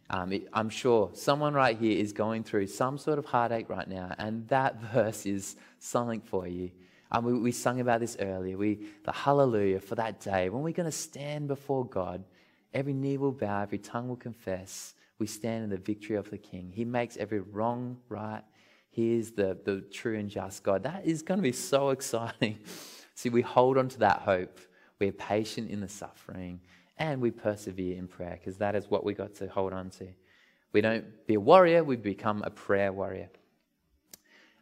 Um, 0.09 0.31
it, 0.31 0.47
I'm 0.53 0.69
sure 0.69 1.09
someone 1.13 1.53
right 1.53 1.77
here 1.77 1.97
is 1.97 2.13
going 2.13 2.43
through 2.43 2.67
some 2.67 2.97
sort 2.97 3.19
of 3.19 3.25
heartache 3.25 3.69
right 3.69 3.87
now, 3.87 4.13
and 4.17 4.47
that 4.47 4.81
verse 4.93 5.25
is 5.25 5.55
something 5.79 6.21
for 6.21 6.47
you. 6.47 6.71
Um, 7.11 7.25
we, 7.25 7.33
we 7.33 7.51
sung 7.51 7.79
about 7.79 7.99
this 7.99 8.17
earlier. 8.19 8.57
We, 8.57 8.87
the 9.03 9.11
hallelujah 9.11 9.79
for 9.79 9.95
that 9.95 10.19
day 10.19 10.49
when 10.49 10.61
we're 10.61 10.73
going 10.73 10.89
to 10.89 10.97
stand 10.97 11.47
before 11.47 11.85
God. 11.85 12.23
Every 12.73 12.93
knee 12.93 13.17
will 13.17 13.31
bow, 13.31 13.61
every 13.61 13.77
tongue 13.77 14.09
will 14.09 14.17
confess. 14.17 14.93
We 15.19 15.25
stand 15.25 15.63
in 15.63 15.69
the 15.69 15.77
victory 15.77 16.15
of 16.15 16.29
the 16.29 16.37
King. 16.37 16.71
He 16.73 16.85
makes 16.85 17.17
every 17.17 17.39
wrong 17.39 17.97
right. 18.09 18.43
He 18.97 19.13
is 19.13 19.33
the, 19.33 19.55
the 19.63 19.81
true 19.81 20.17
and 20.17 20.27
just 20.27 20.63
God. 20.63 20.81
That 20.81 21.05
is 21.05 21.21
going 21.21 21.37
to 21.37 21.43
be 21.43 21.51
so 21.51 21.89
exciting. 21.97 22.57
See, 23.13 23.29
we 23.29 23.43
hold 23.43 23.77
on 23.77 23.89
to 23.89 23.99
that 23.99 24.21
hope. 24.21 24.59
We're 24.99 25.11
patient 25.11 25.69
in 25.69 25.81
the 25.81 25.87
suffering 25.87 26.61
and 26.97 27.21
we 27.21 27.29
persevere 27.29 27.95
in 27.95 28.07
prayer 28.07 28.39
because 28.39 28.57
that 28.57 28.75
is 28.75 28.89
what 28.89 29.05
we 29.05 29.13
got 29.13 29.35
to 29.35 29.49
hold 29.49 29.71
on 29.71 29.91
to. 29.91 30.07
We 30.73 30.81
don't 30.81 31.05
be 31.27 31.35
a 31.35 31.39
warrior, 31.39 31.83
we 31.83 31.95
become 31.95 32.41
a 32.41 32.49
prayer 32.49 32.91
warrior. 32.91 33.29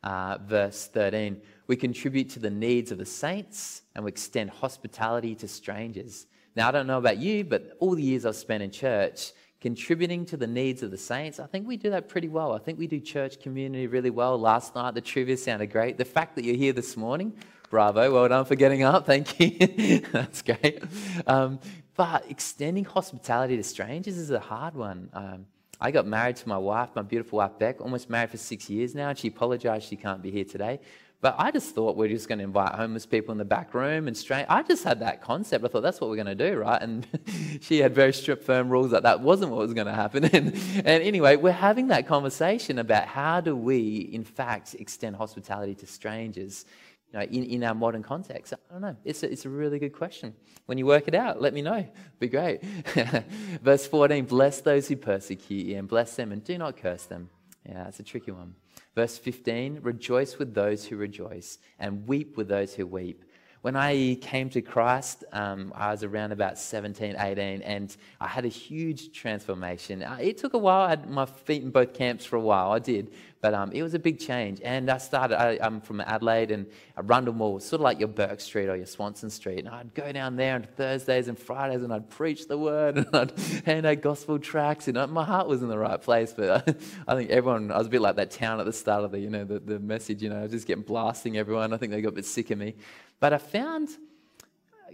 Uh, 0.03 0.37
verse 0.45 0.87
13 0.87 1.41
we 1.67 1.77
contribute 1.77 2.29
to 2.31 2.39
the 2.39 2.49
needs 2.49 2.91
of 2.91 2.97
the 2.97 3.05
saints 3.05 3.83
and 3.95 4.03
we 4.03 4.09
extend 4.09 4.49
hospitality 4.49 5.33
to 5.35 5.47
strangers. 5.47 6.27
Now, 6.57 6.67
I 6.67 6.71
don't 6.71 6.87
know 6.87 6.97
about 6.97 7.19
you, 7.19 7.45
but 7.45 7.77
all 7.79 7.95
the 7.95 8.03
years 8.03 8.25
I've 8.25 8.35
spent 8.35 8.61
in 8.61 8.69
church, 8.69 9.31
contributing 9.65 10.27
to 10.27 10.37
the 10.37 10.45
needs 10.45 10.83
of 10.83 10.91
the 10.91 10.97
saints, 10.97 11.39
I 11.39 11.47
think 11.47 11.67
we 11.67 11.75
do 11.75 11.89
that 11.89 12.07
pretty 12.07 12.27
well. 12.27 12.53
I 12.53 12.59
think 12.59 12.77
we 12.77 12.85
do 12.85 12.99
church 12.99 13.39
community 13.39 13.87
really 13.87 14.11
well. 14.11 14.37
Last 14.37 14.75
night, 14.75 14.93
the 14.93 15.01
trivia 15.01 15.35
sounded 15.37 15.71
great. 15.71 15.97
The 15.97 16.05
fact 16.05 16.35
that 16.35 16.45
you're 16.45 16.55
here 16.55 16.71
this 16.71 16.95
morning, 16.95 17.33
bravo, 17.71 18.13
well 18.13 18.27
done 18.27 18.45
for 18.45 18.53
getting 18.53 18.83
up, 18.83 19.07
thank 19.07 19.39
you. 19.39 20.01
That's 20.11 20.43
great. 20.43 20.83
Um, 21.25 21.59
but 21.95 22.29
extending 22.29 22.85
hospitality 22.85 23.57
to 23.57 23.63
strangers 23.63 24.19
is 24.19 24.29
a 24.29 24.39
hard 24.39 24.75
one. 24.75 25.09
Um, 25.13 25.47
I 25.81 25.89
got 25.89 26.05
married 26.05 26.35
to 26.35 26.47
my 26.47 26.59
wife, 26.59 26.91
my 26.95 27.01
beautiful 27.01 27.37
wife 27.37 27.57
Beck, 27.57 27.81
almost 27.81 28.07
married 28.07 28.29
for 28.29 28.37
six 28.37 28.69
years 28.69 28.93
now, 28.93 29.09
and 29.09 29.17
she 29.17 29.29
apologized 29.29 29.89
she 29.89 29.95
can't 29.95 30.21
be 30.21 30.29
here 30.29 30.45
today. 30.45 30.79
But 31.25 31.37
I 31.39 31.49
just 31.49 31.73
thought 31.73 31.97
we're 31.97 32.07
just 32.07 32.29
going 32.29 32.37
to 32.37 32.43
invite 32.43 32.75
homeless 32.75 33.07
people 33.07 33.31
in 33.31 33.39
the 33.39 33.45
back 33.45 33.73
room 33.73 34.07
and 34.07 34.15
strange. 34.15 34.45
I 34.47 34.61
just 34.61 34.83
had 34.83 34.99
that 34.99 35.23
concept. 35.23 35.65
I 35.65 35.69
thought 35.69 35.81
that's 35.81 35.99
what 35.99 36.11
we're 36.11 36.17
going 36.23 36.37
to 36.37 36.51
do, 36.51 36.57
right? 36.57 36.79
And 36.79 37.07
she 37.61 37.79
had 37.79 37.95
very 37.95 38.13
strict, 38.13 38.43
firm 38.43 38.69
rules 38.69 38.91
that 38.91 39.01
that 39.01 39.21
wasn't 39.21 39.49
what 39.49 39.57
was 39.57 39.73
going 39.73 39.87
to 39.87 39.93
happen. 39.93 40.23
And, 40.35 40.53
and 40.53 41.03
anyway, 41.03 41.35
we're 41.35 41.51
having 41.51 41.87
that 41.87 42.07
conversation 42.07 42.77
about 42.77 43.07
how 43.07 43.41
do 43.41 43.55
we, 43.55 44.07
in 44.13 44.23
fact, 44.23 44.75
extend 44.75 45.15
hospitality 45.15 45.73
to 45.73 45.87
strangers 45.87 46.65
you 47.11 47.17
know, 47.17 47.25
in, 47.25 47.43
in 47.45 47.63
our 47.63 47.73
modern 47.73 48.03
context? 48.03 48.53
I 48.53 48.73
don't 48.73 48.83
know. 48.83 48.95
It's 49.03 49.23
a, 49.23 49.31
it's 49.31 49.45
a 49.45 49.49
really 49.49 49.79
good 49.79 49.93
question. 49.93 50.35
When 50.67 50.77
you 50.77 50.85
work 50.85 51.07
it 51.07 51.15
out, 51.15 51.41
let 51.41 51.55
me 51.55 51.63
know. 51.63 51.77
It'd 51.77 52.19
be 52.19 52.27
great. 52.27 52.63
Verse 53.63 53.87
14 53.87 54.25
Bless 54.25 54.61
those 54.61 54.87
who 54.87 54.95
persecute 54.95 55.65
you 55.65 55.77
and 55.79 55.87
bless 55.87 56.15
them 56.15 56.31
and 56.31 56.43
do 56.43 56.55
not 56.59 56.77
curse 56.77 57.05
them. 57.05 57.31
Yeah, 57.67 57.85
that's 57.85 57.99
a 57.99 58.03
tricky 58.03 58.29
one. 58.29 58.53
Verse 58.95 59.17
15 59.17 59.79
Rejoice 59.81 60.39
with 60.39 60.53
those 60.53 60.85
who 60.85 60.95
rejoice 60.95 61.59
and 61.77 62.07
weep 62.07 62.37
with 62.37 62.47
those 62.47 62.73
who 62.73 62.87
weep. 62.87 63.23
When 63.61 63.75
I 63.75 64.19
came 64.21 64.51
to 64.51 64.61
Christ, 64.61 65.23
um, 65.33 65.73
I 65.75 65.89
was 65.89 66.03
around 66.03 66.31
about 66.31 66.59
17, 66.59 67.15
18, 67.17 67.63
and 67.63 67.97
I 68.21 68.27
had 68.27 68.45
a 68.45 68.49
huge 68.49 69.11
transformation. 69.11 70.03
Uh, 70.03 70.19
it 70.21 70.37
took 70.37 70.53
a 70.53 70.57
while. 70.59 70.81
I 70.81 70.91
had 70.91 71.09
my 71.09 71.25
feet 71.25 71.63
in 71.63 71.71
both 71.71 71.95
camps 71.95 72.25
for 72.25 72.35
a 72.35 72.41
while. 72.41 72.71
I 72.71 72.77
did. 72.77 73.11
But 73.41 73.53
um, 73.53 73.71
it 73.73 73.83
was 73.83 73.93
a 73.93 73.99
big 73.99 74.19
change. 74.19 74.59
And 74.63 74.89
I 74.89 74.97
started, 74.97 75.39
I, 75.39 75.65
am 75.65 75.79
from 75.79 76.01
Adelaide, 76.01 76.51
and 76.51 76.65
Rundle 76.97 77.33
Mall 77.33 77.53
was 77.53 77.65
sort 77.65 77.79
of 77.79 77.83
like 77.83 77.99
your 77.99 78.07
Bourke 78.07 78.39
Street 78.39 78.69
or 78.69 78.75
your 78.75 78.87
Swanston 78.87 79.29
Street. 79.29 79.59
And 79.59 79.69
I'd 79.69 79.93
go 79.93 80.11
down 80.11 80.35
there 80.35 80.55
on 80.55 80.63
Thursdays 80.63 81.27
and 81.27 81.37
Fridays 81.37 81.83
and 81.83 81.93
I'd 81.93 82.09
preach 82.09 82.47
the 82.47 82.57
word 82.57 82.97
and 82.97 83.07
I'd 83.13 83.39
hand 83.65 83.85
out 83.85 84.01
gospel 84.01 84.39
tracts. 84.39 84.87
And 84.87 85.11
my 85.11 85.23
heart 85.23 85.47
was 85.47 85.61
in 85.61 85.69
the 85.69 85.77
right 85.77 86.01
place. 86.01 86.33
But 86.35 86.67
I, 86.67 86.75
I 87.07 87.15
think 87.15 87.29
everyone, 87.29 87.71
I 87.71 87.77
was 87.77 87.87
a 87.87 87.89
bit 87.91 88.01
like 88.01 88.15
that 88.15 88.31
town 88.31 88.59
at 88.59 88.65
the 88.65 88.73
start 88.73 89.03
of 89.03 89.11
the, 89.11 89.19
you 89.19 89.29
know, 89.29 89.43
the, 89.43 89.59
the 89.59 89.79
message, 89.79 90.23
you 90.23 90.29
know, 90.29 90.39
I 90.39 90.43
was 90.43 90.51
just 90.51 90.65
getting 90.65 90.83
blasting 90.83 91.37
everyone. 91.37 91.73
I 91.73 91.77
think 91.77 91.91
they 91.91 92.01
got 92.01 92.09
a 92.09 92.13
bit 92.13 92.25
sick 92.25 92.49
of 92.51 92.57
me. 92.57 92.75
But 93.19 93.33
I 93.33 93.37
found 93.37 93.89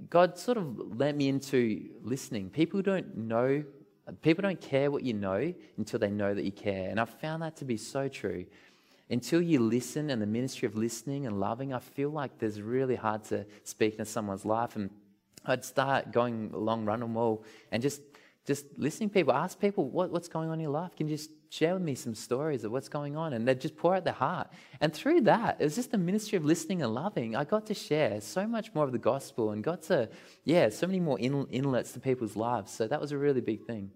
God 0.10 0.38
sort 0.38 0.58
of 0.58 0.98
led 0.98 1.16
me 1.16 1.30
into 1.30 1.90
listening. 2.02 2.50
People 2.50 2.82
don't 2.82 3.16
know 3.16 3.64
People 4.22 4.42
don't 4.42 4.60
care 4.60 4.90
what 4.90 5.04
you 5.04 5.14
know 5.14 5.54
until 5.78 6.00
they 6.00 6.10
know 6.10 6.34
that 6.34 6.44
you 6.44 6.52
care. 6.52 6.90
And 6.90 7.00
I've 7.00 7.10
found 7.10 7.44
that 7.44 7.56
to 7.58 7.66
be 7.66 7.78
so 7.78 8.08
true. 8.08 8.46
Until 9.10 9.42
you 9.42 9.60
listen 9.60 10.10
and 10.10 10.22
the 10.22 10.26
ministry 10.26 10.66
of 10.66 10.76
listening 10.76 11.28
and 11.28 11.40
loving, 11.40 11.74
I 11.74 11.80
feel 11.80 12.10
like 12.10 12.40
there's 12.40 12.62
really 12.62 12.96
hard 12.96 13.24
to 13.26 13.46
speak 13.64 13.94
into 13.94 14.06
someone's 14.06 14.46
life. 14.46 14.76
And 14.76 14.90
I'd 15.46 15.66
start 15.66 16.12
going 16.12 16.52
long 16.52 16.86
run 16.86 17.02
Rundle 17.02 17.10
Mall 17.10 17.44
and 17.72 17.82
just 17.82 18.02
just 18.46 18.66
listening 18.78 19.10
to 19.10 19.14
people, 19.14 19.34
ask 19.34 19.60
people 19.60 19.90
what, 19.90 20.10
what's 20.12 20.28
going 20.28 20.50
on 20.50 20.56
in 20.56 20.62
your 20.62 20.72
life. 20.72 20.96
Can 20.96 21.08
you 21.08 21.16
just 21.16 21.30
share 21.50 21.76
with 21.76 21.84
me 21.84 21.94
some 21.94 22.16
stories 22.16 22.64
of 22.64 22.72
what's 22.72 22.90
going 22.90 23.16
on? 23.16 23.34
And 23.34 23.48
they'd 23.48 23.62
just 23.62 23.78
pour 23.78 23.96
out 23.96 24.04
their 24.04 24.14
heart. 24.14 24.50
And 24.80 24.92
through 24.92 25.22
that, 25.22 25.58
it 25.60 25.64
was 25.64 25.76
just 25.76 25.92
the 25.92 26.00
ministry 26.00 26.38
of 26.38 26.46
listening 26.46 26.82
and 26.82 26.94
loving. 26.94 27.36
I 27.36 27.44
got 27.44 27.68
to 27.68 27.76
share 27.76 28.20
so 28.20 28.48
much 28.48 28.74
more 28.74 28.84
of 28.84 28.92
the 28.92 28.98
gospel 28.98 29.52
and 29.52 29.64
got 29.64 29.84
to, 29.84 30.10
yeah, 30.44 30.70
so 30.70 30.88
many 30.88 31.00
more 31.00 31.20
in, 31.20 31.46
inlets 31.52 31.92
to 31.94 32.00
people's 32.00 32.36
lives. 32.36 32.72
So 32.72 32.88
that 32.88 33.00
was 33.00 33.12
a 33.12 33.18
really 33.18 33.42
big 33.42 33.66
thing. 33.66 33.92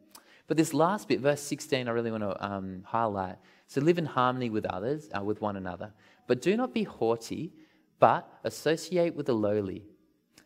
But 0.48 0.58
this 0.58 0.76
last 0.76 1.08
bit, 1.08 1.22
verse 1.22 1.42
16, 1.42 1.88
I 1.88 1.92
really 1.92 2.12
want 2.12 2.24
to 2.24 2.46
um, 2.46 2.84
highlight. 2.86 3.38
So 3.68 3.82
live 3.82 3.98
in 3.98 4.06
harmony 4.06 4.52
with 4.52 4.66
others, 4.66 5.10
uh, 5.18 5.24
with 5.24 5.42
one 5.42 5.56
another. 5.56 5.92
But 6.28 6.44
do 6.44 6.56
not 6.56 6.72
be 6.72 6.84
haughty, 6.84 7.52
but 8.00 8.30
associate 8.44 9.16
with 9.16 9.26
the 9.26 9.34
lowly. 9.34 9.86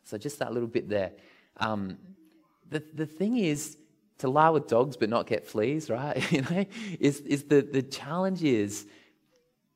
So 0.06 0.18
just 0.18 0.40
that 0.40 0.54
little 0.54 0.70
bit 0.70 0.88
there. 0.88 1.12
Um, 1.58 1.98
the, 2.70 2.82
the 2.94 3.06
thing 3.06 3.38
is, 3.38 3.78
to 4.20 4.30
lie 4.30 4.50
with 4.50 4.68
dogs 4.68 4.96
but 4.96 5.10
not 5.10 5.28
get 5.28 5.48
fleas, 5.48 5.90
right? 5.90 6.32
you 6.32 6.42
know, 6.44 6.66
is, 7.00 7.20
is 7.22 7.44
the, 7.44 7.62
the 7.62 7.82
challenge 7.82 8.44
is, 8.44 8.86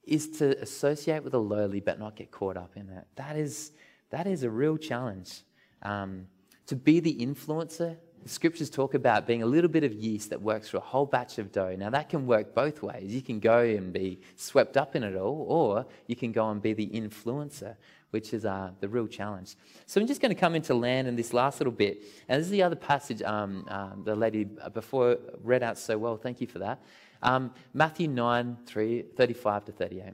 is 0.04 0.38
to 0.38 0.62
associate 0.62 1.24
with 1.24 1.32
the 1.32 1.40
lowly 1.40 1.80
but 1.80 2.00
not 2.00 2.16
get 2.16 2.32
caught 2.32 2.58
up 2.58 2.72
in 2.76 2.90
it. 2.90 3.06
That 3.16 3.36
is, 3.36 3.72
that 4.12 4.28
is 4.28 4.44
a 4.44 4.50
real 4.50 4.78
challenge. 4.78 5.42
Um, 5.82 6.28
to 6.68 6.76
be 6.76 7.00
the 7.00 7.16
influencer 7.16 7.98
the 8.24 8.30
scriptures 8.30 8.70
talk 8.70 8.94
about 8.94 9.28
being 9.28 9.44
a 9.44 9.46
little 9.46 9.70
bit 9.70 9.84
of 9.84 9.94
yeast 9.94 10.30
that 10.30 10.42
works 10.42 10.70
for 10.70 10.78
a 10.78 10.82
whole 10.82 11.06
batch 11.06 11.38
of 11.40 11.52
dough. 11.52 11.76
Now, 11.76 11.90
that 11.90 12.08
can 12.08 12.26
work 12.26 12.56
both 12.56 12.82
ways. 12.82 13.14
You 13.14 13.22
can 13.22 13.40
go 13.40 13.60
and 13.60 13.92
be 13.92 14.22
swept 14.38 14.78
up 14.78 14.96
in 14.96 15.04
it 15.04 15.16
all, 15.18 15.46
or 15.50 15.86
you 16.08 16.16
can 16.16 16.32
go 16.32 16.50
and 16.50 16.62
be 16.62 16.72
the 16.74 16.88
influencer, 16.88 17.76
which 18.14 18.34
is 18.34 18.46
uh, 18.46 18.70
the 18.80 18.88
real 18.88 19.08
challenge. 19.08 19.56
So, 19.86 20.00
I'm 20.00 20.08
just 20.08 20.22
going 20.22 20.34
to 20.34 20.40
come 20.40 20.56
into 20.56 20.74
land 20.74 21.08
in 21.08 21.16
this 21.16 21.34
last 21.34 21.60
little 21.60 21.74
bit. 21.74 22.04
And 22.30 22.40
this 22.40 22.48
is 22.48 22.52
the 22.52 22.64
other 22.64 22.76
passage 22.76 23.22
um, 23.24 23.66
um, 23.68 24.04
the 24.06 24.16
lady 24.16 24.46
before 24.74 25.18
read 25.42 25.64
out 25.64 25.78
so 25.78 25.98
well. 25.98 26.18
Thank 26.18 26.42
you 26.42 26.48
for 26.48 26.60
that. 26.60 26.82
Um, 27.22 27.52
Matthew 27.74 28.08
9 28.08 28.58
3, 28.66 29.02
35 29.16 29.66
to 29.66 29.72
38 29.72 30.14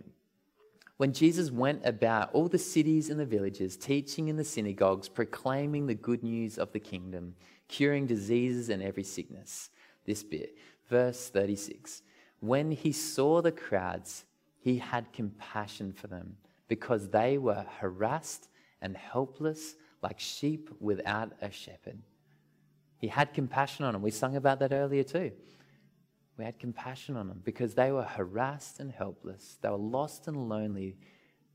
when 1.00 1.14
Jesus 1.14 1.50
went 1.50 1.86
about 1.86 2.30
all 2.34 2.50
the 2.50 2.58
cities 2.58 3.10
and 3.10 3.18
the 3.18 3.26
villages, 3.26 3.78
teaching 3.78 4.28
in 4.28 4.36
the 4.36 4.44
synagogues, 4.44 5.08
proclaiming 5.08 5.88
the 5.88 5.96
good 5.96 6.24
news 6.24 6.58
of 6.58 6.74
the 6.74 6.80
kingdom, 6.82 7.36
curing 7.70 8.06
diseases 8.06 8.68
and 8.68 8.84
every 8.84 9.06
sickness. 9.06 9.70
This 10.06 10.24
bit, 10.24 10.58
verse 10.90 11.30
36. 11.30 12.02
When 12.42 12.72
he 12.72 12.92
saw 12.92 13.42
the 13.42 13.54
crowds, 13.54 14.26
he 14.60 14.80
had 14.80 15.14
compassion 15.14 15.94
for 15.94 16.08
them 16.08 16.36
because 16.70 17.10
they 17.10 17.38
were 17.38 17.66
harassed 17.80 18.48
and 18.82 18.96
helpless 18.96 19.76
like 20.02 20.20
sheep 20.20 20.70
without 20.80 21.34
a 21.42 21.52
shepherd. 21.52 22.00
He 22.98 23.08
had 23.08 23.34
compassion 23.34 23.84
on 23.84 23.94
them. 23.94 24.02
We 24.02 24.12
sung 24.12 24.38
about 24.38 24.60
that 24.60 24.72
earlier 24.72 25.04
too. 25.04 25.32
We 26.38 26.46
had 26.46 26.58
compassion 26.58 27.18
on 27.18 27.28
them 27.28 27.42
because 27.44 27.74
they 27.74 27.92
were 27.92 28.04
harassed 28.04 28.80
and 28.80 28.90
helpless. 28.90 29.58
They 29.62 29.70
were 29.70 29.76
lost 29.76 30.30
and 30.30 30.48
lonely. 30.48 30.96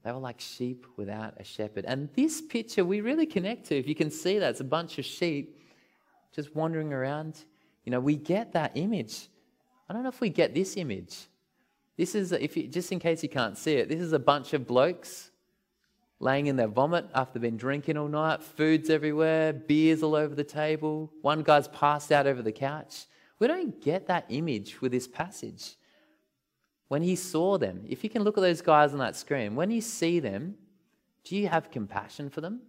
They 0.04 0.12
were 0.12 0.18
like 0.18 0.40
sheep 0.40 0.84
without 0.96 1.34
a 1.38 1.44
shepherd. 1.44 1.86
And 1.86 2.10
this 2.14 2.42
picture 2.42 2.84
we 2.84 3.00
really 3.00 3.24
connect 3.24 3.66
to. 3.68 3.78
If 3.78 3.88
you 3.88 3.94
can 3.94 4.10
see 4.10 4.38
that, 4.38 4.50
it's 4.50 4.60
a 4.60 4.64
bunch 4.64 4.98
of 4.98 5.06
sheep 5.06 5.58
just 6.34 6.54
wandering 6.54 6.92
around. 6.92 7.44
You 7.84 7.92
know, 7.92 8.00
we 8.00 8.16
get 8.16 8.52
that 8.52 8.72
image. 8.74 9.28
I 9.88 9.94
don't 9.94 10.02
know 10.02 10.10
if 10.10 10.20
we 10.20 10.28
get 10.28 10.54
this 10.54 10.76
image. 10.76 11.28
This 11.96 12.14
is, 12.14 12.32
if 12.32 12.56
you, 12.56 12.66
just 12.66 12.90
in 12.90 12.98
case 12.98 13.22
you 13.22 13.28
can't 13.28 13.56
see 13.56 13.74
it, 13.74 13.88
this 13.88 14.00
is 14.00 14.12
a 14.12 14.18
bunch 14.18 14.52
of 14.52 14.66
blokes 14.66 15.30
laying 16.18 16.46
in 16.46 16.56
their 16.56 16.68
vomit 16.68 17.06
after 17.14 17.38
they've 17.38 17.50
been 17.50 17.56
drinking 17.56 17.96
all 17.96 18.08
night, 18.08 18.42
food's 18.42 18.90
everywhere, 18.90 19.52
beers 19.52 20.02
all 20.02 20.14
over 20.14 20.34
the 20.34 20.44
table. 20.44 21.12
One 21.22 21.42
guy's 21.42 21.68
passed 21.68 22.10
out 22.10 22.26
over 22.26 22.42
the 22.42 22.52
couch. 22.52 23.04
We 23.38 23.46
don't 23.46 23.80
get 23.82 24.06
that 24.06 24.26
image 24.28 24.80
with 24.80 24.92
this 24.92 25.06
passage. 25.06 25.76
When 26.88 27.02
he 27.02 27.16
saw 27.16 27.58
them, 27.58 27.84
if 27.88 28.04
you 28.04 28.10
can 28.10 28.22
look 28.22 28.38
at 28.38 28.42
those 28.42 28.60
guys 28.62 28.92
on 28.92 28.98
that 28.98 29.16
screen, 29.16 29.54
when 29.54 29.70
you 29.70 29.80
see 29.80 30.20
them, 30.20 30.54
do 31.24 31.36
you 31.36 31.48
have 31.48 31.70
compassion 31.70 32.30
for 32.30 32.40
them? 32.40 32.60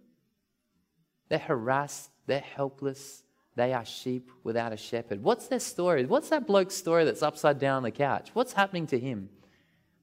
They're 1.28 1.38
harassed, 1.38 2.10
they're 2.26 2.40
helpless, 2.40 3.22
they 3.56 3.72
are 3.72 3.84
sheep 3.84 4.30
without 4.44 4.72
a 4.72 4.76
shepherd. 4.76 5.22
What's 5.22 5.48
their 5.48 5.58
story? 5.58 6.04
What's 6.04 6.28
that 6.28 6.46
bloke's 6.46 6.76
story 6.76 7.04
that's 7.04 7.22
upside 7.22 7.58
down 7.58 7.78
on 7.78 7.82
the 7.82 7.90
couch? 7.90 8.30
What's 8.34 8.52
happening 8.52 8.86
to 8.88 8.98
him? 8.98 9.30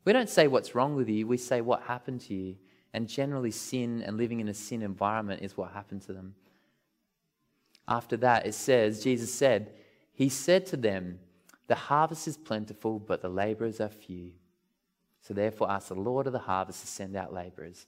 We 0.05 0.11
don't 0.11 0.29
say 0.29 0.47
what's 0.47 0.75
wrong 0.75 0.95
with 0.95 1.07
you, 1.07 1.27
we 1.27 1.37
say 1.37 1.61
what 1.61 1.83
happened 1.83 2.21
to 2.21 2.33
you. 2.33 2.55
And 2.95 3.07
generally, 3.07 3.51
sin 3.51 4.03
and 4.05 4.17
living 4.17 4.39
in 4.39 4.47
a 4.47 4.53
sin 4.53 4.83
environment 4.83 5.41
is 5.41 5.57
what 5.57 5.71
happened 5.71 6.01
to 6.03 6.13
them. 6.13 6.35
After 7.87 8.17
that, 8.17 8.45
it 8.45 8.53
says, 8.53 9.03
Jesus 9.03 9.33
said, 9.33 9.73
He 10.11 10.29
said 10.29 10.65
to 10.67 10.77
them, 10.77 11.19
The 11.67 11.75
harvest 11.75 12.27
is 12.27 12.37
plentiful, 12.37 12.99
but 12.99 13.21
the 13.21 13.29
laborers 13.29 13.81
are 13.81 13.89
few. 13.89 14.31
So 15.21 15.33
therefore, 15.33 15.71
ask 15.71 15.87
the 15.87 15.95
Lord 15.95 16.27
of 16.27 16.33
the 16.33 16.39
harvest 16.39 16.81
to 16.81 16.87
send 16.87 17.15
out 17.15 17.33
laborers. 17.33 17.87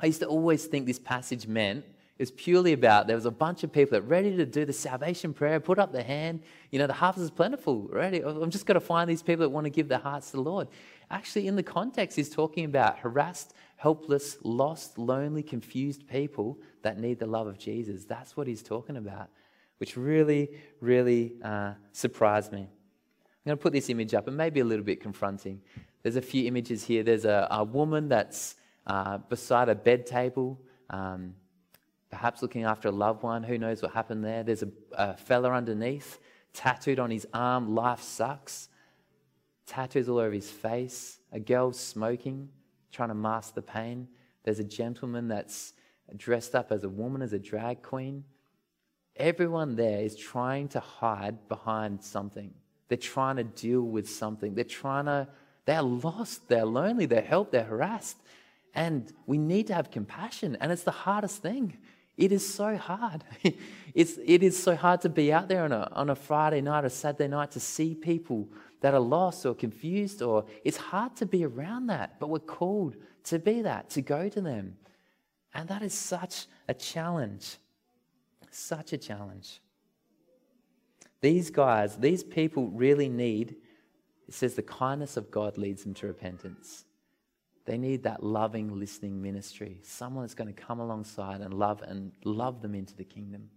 I 0.00 0.06
used 0.06 0.20
to 0.20 0.26
always 0.26 0.64
think 0.64 0.86
this 0.86 0.98
passage 0.98 1.46
meant 1.46 1.84
it 2.18 2.22
was 2.22 2.30
purely 2.30 2.72
about 2.72 3.06
there 3.06 3.16
was 3.16 3.24
a 3.24 3.30
bunch 3.30 3.64
of 3.64 3.72
people 3.72 3.98
that 3.98 4.02
ready 4.02 4.36
to 4.36 4.44
do 4.44 4.64
the 4.64 4.72
salvation 4.72 5.32
prayer, 5.32 5.58
put 5.60 5.78
up 5.78 5.92
their 5.92 6.04
hand. 6.04 6.42
You 6.70 6.78
know, 6.78 6.86
the 6.86 6.92
harvest 6.92 7.24
is 7.24 7.30
plentiful, 7.30 7.88
ready. 7.90 8.20
I'm 8.20 8.50
just 8.50 8.66
going 8.66 8.78
to 8.78 8.84
find 8.84 9.08
these 9.08 9.22
people 9.22 9.42
that 9.44 9.48
want 9.48 9.64
to 9.64 9.70
give 9.70 9.88
their 9.88 9.98
hearts 9.98 10.30
to 10.30 10.36
the 10.36 10.42
Lord. 10.42 10.68
Actually, 11.10 11.46
in 11.46 11.56
the 11.56 11.62
context, 11.62 12.16
he's 12.16 12.28
talking 12.28 12.66
about 12.66 12.98
harassed, 12.98 13.54
helpless, 13.76 14.36
lost, 14.44 14.98
lonely, 14.98 15.42
confused 15.42 16.06
people 16.06 16.58
that 16.82 16.98
need 16.98 17.18
the 17.18 17.26
love 17.26 17.46
of 17.46 17.58
Jesus. 17.58 18.04
That's 18.04 18.36
what 18.36 18.46
he's 18.46 18.62
talking 18.62 18.98
about, 18.98 19.30
which 19.78 19.96
really, 19.96 20.50
really 20.80 21.32
uh, 21.42 21.72
surprised 21.92 22.52
me. 22.52 22.60
I'm 22.60 23.46
going 23.46 23.58
to 23.58 23.62
put 23.62 23.72
this 23.72 23.88
image 23.88 24.14
up. 24.14 24.28
It 24.28 24.32
may 24.32 24.50
be 24.50 24.60
a 24.60 24.64
little 24.64 24.84
bit 24.84 25.00
confronting. 25.00 25.60
There's 26.02 26.16
a 26.16 26.22
few 26.22 26.46
images 26.46 26.84
here. 26.84 27.02
There's 27.02 27.24
a, 27.24 27.48
a 27.50 27.64
woman 27.64 28.08
that's 28.08 28.56
uh, 28.86 29.18
beside 29.18 29.68
a 29.68 29.74
bed 29.74 30.06
table. 30.06 30.60
Um, 30.90 31.34
perhaps 32.12 32.42
looking 32.42 32.64
after 32.64 32.88
a 32.88 32.92
loved 32.92 33.24
one. 33.24 33.42
Who 33.42 33.58
knows 33.58 33.82
what 33.82 33.92
happened 33.92 34.22
there? 34.22 34.44
There's 34.44 34.62
a, 34.62 34.68
a 34.92 35.16
fella 35.16 35.50
underneath, 35.50 36.20
tattooed 36.52 37.00
on 37.00 37.10
his 37.10 37.26
arm, 37.34 37.74
life 37.74 38.02
sucks. 38.02 38.68
Tattoos 39.66 40.08
all 40.08 40.18
over 40.18 40.34
his 40.34 40.50
face. 40.50 41.18
A 41.32 41.40
girl 41.40 41.72
smoking, 41.72 42.50
trying 42.92 43.08
to 43.08 43.14
mask 43.14 43.54
the 43.54 43.62
pain. 43.62 44.06
There's 44.44 44.58
a 44.58 44.64
gentleman 44.64 45.28
that's 45.28 45.72
dressed 46.16 46.54
up 46.54 46.70
as 46.70 46.84
a 46.84 46.88
woman, 46.88 47.22
as 47.22 47.32
a 47.32 47.38
drag 47.38 47.82
queen. 47.82 48.24
Everyone 49.16 49.74
there 49.74 50.00
is 50.00 50.14
trying 50.14 50.68
to 50.68 50.80
hide 50.80 51.48
behind 51.48 52.02
something. 52.04 52.52
They're 52.88 52.98
trying 52.98 53.36
to 53.36 53.44
deal 53.44 53.82
with 53.82 54.08
something. 54.08 54.54
They're 54.54 54.64
trying 54.64 55.06
to, 55.06 55.28
they're 55.64 55.80
lost, 55.80 56.48
they're 56.48 56.66
lonely, 56.66 57.06
they're 57.06 57.22
helped, 57.22 57.52
they're 57.52 57.64
harassed. 57.64 58.18
And 58.74 59.10
we 59.26 59.38
need 59.38 59.68
to 59.68 59.74
have 59.74 59.90
compassion. 59.90 60.58
And 60.60 60.70
it's 60.70 60.82
the 60.82 60.90
hardest 60.90 61.40
thing. 61.40 61.78
It 62.16 62.32
is 62.32 62.46
so 62.46 62.76
hard. 62.76 63.24
it's, 63.94 64.18
it 64.24 64.42
is 64.42 64.60
so 64.60 64.76
hard 64.76 65.00
to 65.02 65.08
be 65.08 65.32
out 65.32 65.48
there 65.48 65.64
on 65.64 65.72
a, 65.72 65.88
on 65.92 66.10
a 66.10 66.14
Friday 66.14 66.60
night 66.60 66.84
or 66.84 66.88
Saturday 66.88 67.28
night 67.28 67.52
to 67.52 67.60
see 67.60 67.94
people 67.94 68.48
that 68.80 68.94
are 68.94 69.00
lost 69.00 69.46
or 69.46 69.54
confused, 69.54 70.22
or 70.22 70.44
it's 70.64 70.76
hard 70.76 71.16
to 71.16 71.26
be 71.26 71.44
around 71.44 71.86
that, 71.86 72.18
but 72.18 72.28
we're 72.28 72.38
called 72.40 72.96
to 73.24 73.38
be 73.38 73.62
that, 73.62 73.88
to 73.90 74.02
go 74.02 74.28
to 74.28 74.40
them. 74.40 74.76
And 75.54 75.68
that 75.68 75.82
is 75.82 75.94
such 75.94 76.46
a 76.68 76.74
challenge. 76.74 77.56
Such 78.50 78.92
a 78.92 78.98
challenge. 78.98 79.60
These 81.20 81.50
guys, 81.50 81.96
these 81.96 82.24
people 82.24 82.68
really 82.68 83.08
need, 83.08 83.56
it 84.26 84.34
says 84.34 84.54
the 84.54 84.62
kindness 84.62 85.16
of 85.16 85.30
God 85.30 85.56
leads 85.56 85.84
them 85.84 85.94
to 85.94 86.06
repentance. 86.08 86.84
They 87.64 87.78
need 87.78 88.02
that 88.02 88.22
loving, 88.22 88.78
listening 88.78 89.22
ministry. 89.22 89.80
Someone 89.82 90.24
that's 90.24 90.34
going 90.34 90.52
to 90.52 90.60
come 90.60 90.80
alongside 90.80 91.40
and 91.40 91.54
love 91.54 91.82
and 91.82 92.12
love 92.24 92.60
them 92.60 92.74
into 92.74 92.96
the 92.96 93.04
kingdom. 93.04 93.50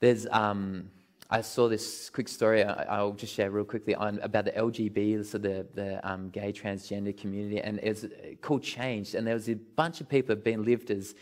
There's, 0.00 0.26
um, 0.30 0.90
I 1.30 1.40
saw 1.40 1.68
this 1.68 2.10
quick 2.10 2.28
story. 2.28 2.62
I, 2.64 3.02
will 3.02 3.12
just 3.12 3.34
share 3.34 3.50
real 3.50 3.64
quickly 3.64 3.94
on 3.94 4.18
about 4.20 4.46
the 4.46 4.52
LGB, 4.52 5.24
so 5.24 5.38
the 5.38 5.66
the 5.74 6.06
um, 6.10 6.28
gay 6.30 6.52
transgender 6.52 7.16
community, 7.16 7.60
and 7.60 7.78
it's 7.82 8.04
called 8.40 8.62
Change. 8.62 9.14
And 9.14 9.26
there 9.26 9.34
was 9.34 9.48
a 9.48 9.54
bunch 9.54 10.00
of 10.00 10.08
people 10.08 10.34
that 10.34 10.42
been 10.42 10.64
lived 10.64 10.90
as 10.90 11.14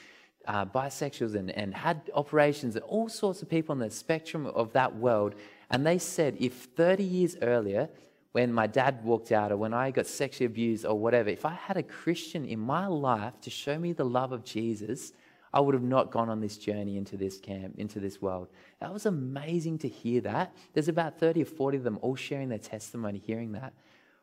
uh, 0.47 0.65
bisexuals 0.65 1.35
and, 1.35 1.51
and 1.51 1.75
had 1.75 2.11
operations, 2.15 2.75
and 2.75 2.85
all 2.85 3.09
sorts 3.09 3.43
of 3.43 3.51
people 3.51 3.73
on 3.73 3.81
the 3.81 3.91
spectrum 3.91 4.47
of 4.47 4.73
that 4.73 4.97
world. 4.97 5.35
And 5.71 5.87
they 5.87 5.99
said 5.99 6.37
if 6.41 6.55
30 6.55 7.05
years 7.05 7.37
earlier 7.43 7.91
when 8.33 8.53
my 8.53 8.67
dad 8.67 9.05
walked 9.05 9.33
out 9.33 9.53
or 9.53 9.57
when 9.57 9.73
I 9.73 9.91
got 9.91 10.07
sexually 10.07 10.47
abused 10.47 10.85
or 10.85 10.99
whatever, 10.99 11.31
if 11.31 11.45
I 11.45 11.55
had 11.55 11.77
a 11.77 11.83
Christian 11.83 12.45
in 12.45 12.61
my 12.61 12.87
life 12.87 13.41
to 13.43 13.51
show 13.51 13.79
me 13.79 13.93
the 13.93 14.05
love 14.05 14.33
of 14.33 14.45
Jesus, 14.45 15.13
I 15.53 15.61
would 15.61 15.75
have 15.75 15.83
not 15.83 16.11
gone 16.11 16.29
on 16.29 16.41
this 16.41 16.59
journey 16.59 16.99
into 16.99 17.17
this 17.17 17.39
camp, 17.39 17.77
into 17.79 18.01
this 18.01 18.21
world. 18.21 18.49
That 18.81 18.93
was 18.93 19.07
amazing 19.07 19.79
to 19.79 19.89
hear 19.89 20.21
that. 20.23 20.55
There's 20.75 20.89
about 20.89 21.19
30 21.19 21.43
or 21.43 21.47
40 21.47 21.79
of 21.79 21.85
them 21.85 21.99
all 22.03 22.17
sharing 22.17 22.49
their 22.49 22.59
testimony, 22.59 23.19
hearing 23.19 23.53
that. 23.53 23.73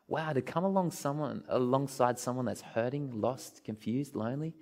Wow, 0.08 0.32
to 0.32 0.40
come 0.40 0.62
along 0.62 0.92
someone, 0.92 1.42
alongside 1.48 2.18
someone 2.18 2.44
that's 2.44 2.60
hurting, 2.60 3.20
lost, 3.20 3.64
confused, 3.64 4.14
lonely, 4.14 4.54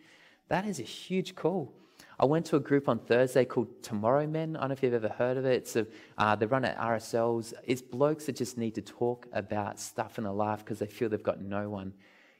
that 0.48 0.66
is 0.66 0.80
a 0.80 0.84
huge 0.84 1.34
call. 1.34 1.74
I 2.18 2.26
went 2.26 2.46
to 2.46 2.56
a 2.56 2.60
group 2.60 2.88
on 2.88 3.00
Thursday 3.00 3.44
called 3.44 3.82
Tomorrow 3.82 4.26
Men. 4.26 4.56
I 4.56 4.60
don't 4.60 4.68
know 4.68 4.72
if 4.74 4.82
you've 4.82 4.94
ever 4.94 5.08
heard 5.08 5.36
of 5.36 5.44
it. 5.44 5.54
It's 5.54 5.76
a, 5.76 5.86
uh, 6.16 6.36
they 6.36 6.46
run 6.46 6.64
at 6.64 6.78
RSLs. 6.78 7.54
It's 7.64 7.82
blokes 7.82 8.26
that 8.26 8.36
just 8.36 8.56
need 8.56 8.76
to 8.76 8.82
talk 8.82 9.26
about 9.32 9.80
stuff 9.80 10.18
in 10.18 10.24
their 10.24 10.32
life 10.32 10.60
because 10.60 10.78
they 10.78 10.86
feel 10.86 11.08
they've 11.08 11.22
got 11.22 11.40
no 11.40 11.68
one. 11.68 11.92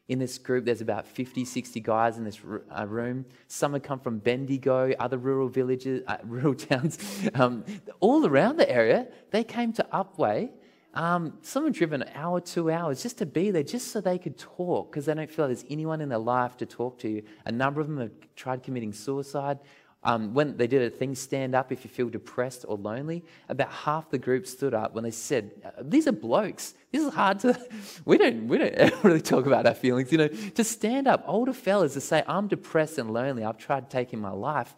In 0.07 0.19
this 0.19 0.37
group, 0.37 0.67
there's 0.67 0.83
about 0.83 1.07
50, 1.07 1.45
60 1.45 1.81
guys 1.81 2.19
in 2.19 2.25
this 2.25 2.39
uh, 2.77 2.87
room. 2.87 3.25
Some 3.49 3.73
have 3.73 3.83
come 3.83 3.99
from 3.99 4.19
Bendigo, 4.19 4.93
other 5.01 5.17
rural 5.17 5.49
villages, 5.49 6.03
uh, 6.07 6.19
rural 6.25 6.55
towns, 6.55 6.99
um, 7.35 7.65
all 8.01 8.27
around 8.27 8.59
the 8.59 8.71
area. 8.71 9.09
They 9.31 9.43
came 9.45 9.73
to 9.73 9.87
Upwey. 9.93 10.51
Um, 10.95 11.39
some 11.43 11.65
have 11.65 11.75
driven 11.75 12.03
an 12.03 12.11
hour, 12.15 12.41
two 12.41 12.71
hours 12.71 13.03
just 13.03 13.19
to 13.19 13.27
be 13.27 13.51
there, 13.51 13.65
just 13.65 13.91
so 13.91 14.01
they 14.01 14.17
could 14.17 14.39
talk 14.39 14.91
because 14.91 15.07
they 15.07 15.15
don't 15.15 15.29
feel 15.29 15.47
like 15.47 15.57
there's 15.57 15.69
anyone 15.69 16.01
in 16.01 16.09
their 16.09 16.19
life 16.19 16.57
to 16.59 16.67
talk 16.67 16.99
to. 17.01 17.21
A 17.45 17.53
number 17.53 17.81
of 17.81 17.89
them 17.89 17.99
have 17.99 18.13
tried 18.37 18.63
committing 18.63 18.93
suicide. 18.93 19.59
Um, 20.05 20.35
when 20.35 20.57
they 20.57 20.67
did 20.67 20.83
a 20.83 20.91
thing, 20.95 21.15
stand 21.15 21.55
up 21.55 21.73
if 21.73 21.83
you 21.83 21.91
feel 21.91 22.11
depressed 22.11 22.67
or 22.69 22.77
lonely, 22.77 23.25
about 23.49 23.71
half 23.71 24.11
the 24.11 24.19
group 24.19 24.47
stood 24.47 24.75
up 24.75 24.95
when 24.95 25.03
they 25.03 25.11
said, 25.11 25.51
uh, 25.65 25.71
These 25.83 26.07
are 26.07 26.13
blokes. 26.13 26.75
This 26.93 27.03
is 27.03 27.13
hard 27.13 27.41
to. 27.41 27.59
We 28.05 28.19
don't, 28.19 28.47
we 28.47 28.59
don't 28.59 28.95
really 29.05 29.23
talk 29.23 29.47
about 29.47 29.67
our 29.67 29.75
feelings, 29.75 30.13
you 30.13 30.19
know. 30.19 30.29
To 30.29 30.63
stand 30.63 31.09
up, 31.09 31.25
older 31.27 31.55
fellas 31.55 31.95
to 31.95 32.01
say, 32.01 32.23
I'm 32.29 32.49
depressed 32.49 32.99
and 32.99 33.13
lonely, 33.13 33.45
I've 33.45 33.59
tried 33.59 33.89
taking 33.89 34.21
my 34.21 34.31
life. 34.31 34.77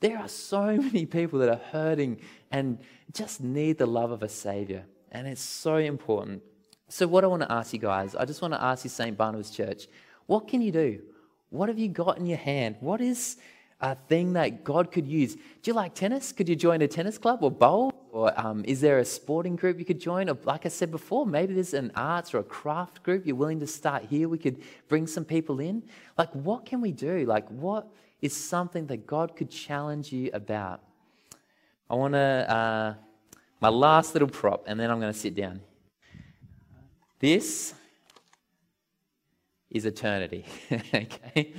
There 0.00 0.18
are 0.18 0.28
so 0.28 0.76
many 0.76 1.06
people 1.06 1.38
that 1.40 1.50
are 1.50 1.60
hurting 1.70 2.20
and 2.50 2.78
just 3.12 3.42
need 3.42 3.76
the 3.76 3.86
love 3.86 4.10
of 4.10 4.22
a 4.22 4.28
Savior. 4.28 4.86
And 5.12 5.28
it's 5.28 5.42
so 5.42 5.76
important. 5.76 6.42
So, 6.88 7.06
what 7.06 7.22
I 7.22 7.26
want 7.26 7.42
to 7.42 7.52
ask 7.52 7.72
you 7.72 7.78
guys, 7.78 8.16
I 8.16 8.24
just 8.24 8.42
want 8.42 8.54
to 8.54 8.62
ask 8.62 8.82
you, 8.84 8.90
St. 8.90 9.16
Barnabas 9.16 9.50
Church, 9.50 9.86
what 10.26 10.48
can 10.48 10.62
you 10.62 10.72
do? 10.72 11.00
What 11.50 11.68
have 11.68 11.78
you 11.78 11.88
got 11.88 12.18
in 12.18 12.26
your 12.26 12.38
hand? 12.38 12.76
What 12.80 13.02
is 13.02 13.36
a 13.80 13.94
thing 13.94 14.32
that 14.32 14.64
God 14.64 14.90
could 14.90 15.06
use? 15.06 15.34
Do 15.34 15.42
you 15.64 15.74
like 15.74 15.94
tennis? 15.94 16.32
Could 16.32 16.48
you 16.48 16.56
join 16.56 16.80
a 16.80 16.88
tennis 16.88 17.18
club 17.18 17.42
or 17.42 17.50
bowl? 17.50 17.92
Or 18.10 18.38
um, 18.40 18.64
is 18.66 18.80
there 18.80 18.98
a 18.98 19.04
sporting 19.04 19.54
group 19.54 19.78
you 19.78 19.84
could 19.84 20.00
join? 20.00 20.30
Or, 20.30 20.38
like 20.44 20.64
I 20.64 20.70
said 20.70 20.90
before, 20.90 21.26
maybe 21.26 21.52
there's 21.52 21.74
an 21.74 21.92
arts 21.94 22.32
or 22.32 22.38
a 22.38 22.44
craft 22.44 23.02
group 23.02 23.26
you're 23.26 23.36
willing 23.36 23.60
to 23.60 23.66
start 23.66 24.04
here. 24.04 24.30
We 24.30 24.38
could 24.38 24.62
bring 24.88 25.06
some 25.06 25.26
people 25.26 25.60
in. 25.60 25.82
Like, 26.16 26.30
what 26.32 26.64
can 26.64 26.80
we 26.80 26.92
do? 26.92 27.26
Like, 27.26 27.46
what 27.48 27.86
is 28.22 28.34
something 28.34 28.86
that 28.86 29.06
God 29.06 29.36
could 29.36 29.50
challenge 29.50 30.10
you 30.10 30.30
about? 30.32 30.80
I 31.90 31.96
want 31.96 32.14
to. 32.14 32.18
Uh, 32.18 32.94
my 33.62 33.68
last 33.68 34.12
little 34.12 34.28
prop, 34.28 34.64
and 34.66 34.78
then 34.78 34.90
I'm 34.90 34.98
going 34.98 35.12
to 35.12 35.18
sit 35.18 35.36
down. 35.36 35.60
This 37.20 37.72
is 39.70 39.86
eternity. 39.86 40.44
okay? 40.72 41.54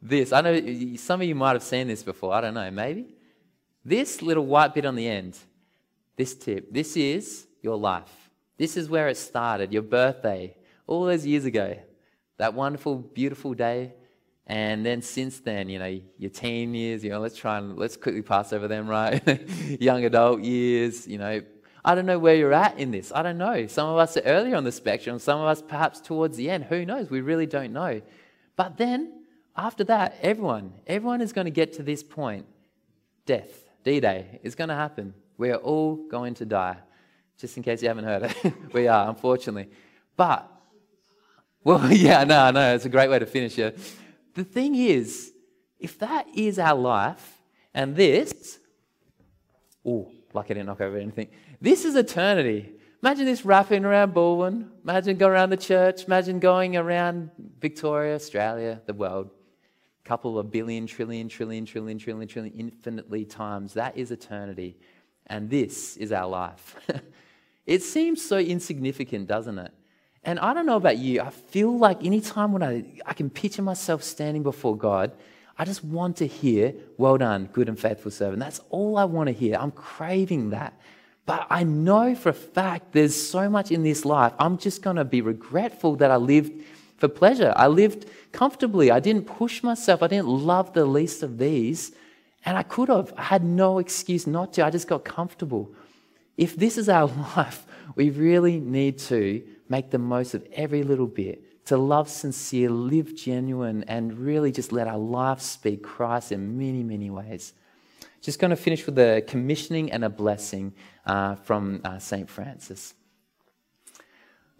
This, 0.00 0.32
I 0.32 0.40
know 0.40 0.96
some 0.96 1.20
of 1.20 1.28
you 1.28 1.34
might 1.34 1.52
have 1.52 1.62
seen 1.62 1.86
this 1.86 2.02
before. 2.02 2.32
I 2.32 2.40
don't 2.40 2.54
know, 2.54 2.70
maybe. 2.70 3.14
This 3.84 4.22
little 4.22 4.46
white 4.46 4.72
bit 4.72 4.86
on 4.86 4.94
the 4.94 5.06
end, 5.06 5.36
this 6.16 6.34
tip, 6.34 6.72
this 6.72 6.96
is 6.96 7.46
your 7.60 7.76
life. 7.76 8.30
This 8.56 8.78
is 8.78 8.88
where 8.88 9.08
it 9.08 9.18
started, 9.18 9.70
your 9.70 9.82
birthday, 9.82 10.56
all 10.86 11.04
those 11.04 11.26
years 11.26 11.44
ago. 11.44 11.78
That 12.38 12.54
wonderful, 12.54 12.96
beautiful 12.96 13.52
day 13.52 13.92
and 14.48 14.84
then 14.84 15.02
since 15.02 15.40
then, 15.40 15.68
you 15.68 15.78
know, 15.78 16.00
your 16.16 16.30
teen 16.30 16.74
years, 16.74 17.04
you 17.04 17.10
know, 17.10 17.20
let's 17.20 17.36
try 17.36 17.58
and 17.58 17.76
let's 17.76 17.98
quickly 17.98 18.22
pass 18.22 18.54
over 18.54 18.66
them, 18.66 18.88
right? 18.88 19.22
Young 19.80 20.04
adult 20.06 20.40
years, 20.40 21.06
you 21.06 21.18
know, 21.18 21.42
I 21.84 21.94
don't 21.94 22.06
know 22.06 22.18
where 22.18 22.34
you're 22.34 22.54
at 22.54 22.78
in 22.78 22.90
this. 22.90 23.12
I 23.14 23.22
don't 23.22 23.36
know. 23.36 23.66
Some 23.66 23.88
of 23.88 23.98
us 23.98 24.16
are 24.16 24.22
earlier 24.22 24.56
on 24.56 24.64
the 24.64 24.72
spectrum, 24.72 25.18
some 25.18 25.38
of 25.38 25.46
us 25.46 25.60
perhaps 25.60 26.00
towards 26.00 26.38
the 26.38 26.48
end. 26.48 26.64
Who 26.64 26.86
knows? 26.86 27.10
We 27.10 27.20
really 27.20 27.46
don't 27.46 27.74
know. 27.74 28.00
But 28.56 28.78
then, 28.78 29.24
after 29.54 29.84
that, 29.84 30.16
everyone, 30.22 30.72
everyone 30.86 31.20
is 31.20 31.32
going 31.32 31.44
to 31.44 31.50
get 31.50 31.74
to 31.74 31.82
this 31.82 32.02
point. 32.02 32.46
Death, 33.26 33.68
D 33.84 34.00
Day, 34.00 34.40
is 34.42 34.54
going 34.54 34.68
to 34.68 34.74
happen. 34.74 35.12
We 35.36 35.50
are 35.50 35.58
all 35.58 35.96
going 35.96 36.34
to 36.34 36.46
die. 36.46 36.78
Just 37.38 37.56
in 37.56 37.62
case 37.62 37.82
you 37.82 37.88
haven't 37.88 38.04
heard 38.04 38.22
it, 38.22 38.54
we 38.72 38.88
are, 38.88 39.08
unfortunately. 39.08 39.68
But, 40.16 40.50
well, 41.62 41.92
yeah, 41.92 42.24
no, 42.24 42.50
no, 42.50 42.74
it's 42.74 42.86
a 42.86 42.88
great 42.88 43.10
way 43.10 43.18
to 43.18 43.26
finish 43.26 43.58
it. 43.58 43.78
The 44.34 44.44
thing 44.44 44.74
is, 44.74 45.32
if 45.78 45.98
that 45.98 46.26
is 46.34 46.58
our 46.58 46.76
life, 46.76 47.38
and 47.74 47.94
this, 47.94 48.58
oh, 49.84 50.10
like 50.32 50.46
I 50.46 50.54
didn't 50.54 50.66
knock 50.66 50.80
over 50.80 50.96
anything, 50.96 51.28
this 51.60 51.84
is 51.84 51.94
eternity. 51.94 52.72
Imagine 53.02 53.26
this 53.26 53.44
wrapping 53.44 53.84
around 53.84 54.12
Balwyn. 54.14 54.68
Imagine 54.82 55.16
going 55.16 55.32
around 55.32 55.50
the 55.50 55.56
church. 55.56 56.04
Imagine 56.04 56.40
going 56.40 56.76
around 56.76 57.30
Victoria, 57.60 58.16
Australia, 58.16 58.82
the 58.86 58.94
world. 58.94 59.30
A 60.04 60.08
couple 60.08 60.38
of 60.38 60.50
billion, 60.50 60.86
trillion, 60.86 61.28
trillion, 61.28 61.64
trillion, 61.64 61.98
trillion, 61.98 62.26
trillion, 62.26 62.54
infinitely 62.54 63.24
times. 63.24 63.74
That 63.74 63.96
is 63.96 64.10
eternity. 64.10 64.76
and 65.26 65.48
this 65.50 65.96
is 65.96 66.10
our 66.10 66.26
life. 66.26 66.74
it 67.66 67.82
seems 67.82 68.24
so 68.24 68.38
insignificant, 68.38 69.28
doesn't 69.28 69.58
it? 69.58 69.72
And 70.24 70.38
I 70.38 70.52
don't 70.52 70.66
know 70.66 70.76
about 70.76 70.98
you, 70.98 71.20
I 71.20 71.30
feel 71.30 71.78
like 71.78 72.04
anytime 72.04 72.52
when 72.52 72.62
I, 72.62 72.84
I 73.06 73.14
can 73.14 73.30
picture 73.30 73.62
myself 73.62 74.02
standing 74.02 74.42
before 74.42 74.76
God, 74.76 75.12
I 75.58 75.64
just 75.64 75.82
want 75.82 76.16
to 76.18 76.26
hear, 76.26 76.74
well 76.96 77.18
done, 77.18 77.48
good 77.52 77.68
and 77.68 77.78
faithful 77.78 78.10
servant. 78.10 78.40
That's 78.40 78.60
all 78.70 78.96
I 78.96 79.04
want 79.04 79.26
to 79.28 79.32
hear. 79.32 79.56
I'm 79.58 79.72
craving 79.72 80.50
that. 80.50 80.78
But 81.26 81.46
I 81.50 81.64
know 81.64 82.14
for 82.14 82.30
a 82.30 82.34
fact 82.34 82.92
there's 82.92 83.14
so 83.14 83.50
much 83.50 83.70
in 83.70 83.82
this 83.82 84.04
life. 84.04 84.32
I'm 84.38 84.56
just 84.56 84.82
going 84.82 84.96
to 84.96 85.04
be 85.04 85.20
regretful 85.20 85.96
that 85.96 86.10
I 86.10 86.16
lived 86.16 86.64
for 86.96 87.08
pleasure. 87.08 87.52
I 87.56 87.66
lived 87.66 88.06
comfortably. 88.32 88.90
I 88.90 89.00
didn't 89.00 89.26
push 89.26 89.62
myself. 89.62 90.02
I 90.02 90.06
didn't 90.06 90.28
love 90.28 90.72
the 90.72 90.86
least 90.86 91.22
of 91.22 91.38
these. 91.38 91.92
And 92.44 92.56
I 92.56 92.62
could 92.62 92.88
have. 92.88 93.12
I 93.16 93.22
had 93.22 93.44
no 93.44 93.78
excuse 93.78 94.26
not 94.26 94.52
to. 94.54 94.64
I 94.64 94.70
just 94.70 94.88
got 94.88 95.04
comfortable. 95.04 95.74
If 96.36 96.56
this 96.56 96.78
is 96.78 96.88
our 96.88 97.06
life, 97.36 97.66
we 97.94 98.10
really 98.10 98.60
need 98.60 98.98
to 98.98 99.42
make 99.68 99.90
the 99.90 99.98
most 99.98 100.34
of 100.34 100.46
every 100.52 100.82
little 100.82 101.06
bit, 101.06 101.66
to 101.66 101.76
love 101.76 102.08
sincere, 102.08 102.70
live 102.70 103.14
genuine, 103.14 103.84
and 103.84 104.18
really 104.18 104.50
just 104.50 104.72
let 104.72 104.88
our 104.88 104.98
life 104.98 105.40
speak 105.40 105.82
Christ 105.82 106.32
in 106.32 106.56
many, 106.56 106.82
many 106.82 107.10
ways. 107.10 107.52
Just 108.22 108.38
going 108.38 108.50
to 108.50 108.56
finish 108.56 108.86
with 108.86 108.98
a 108.98 109.22
commissioning 109.26 109.92
and 109.92 110.04
a 110.04 110.08
blessing 110.08 110.72
uh, 111.04 111.34
from 111.34 111.80
uh, 111.84 111.98
St. 111.98 112.28
Francis. 112.28 112.94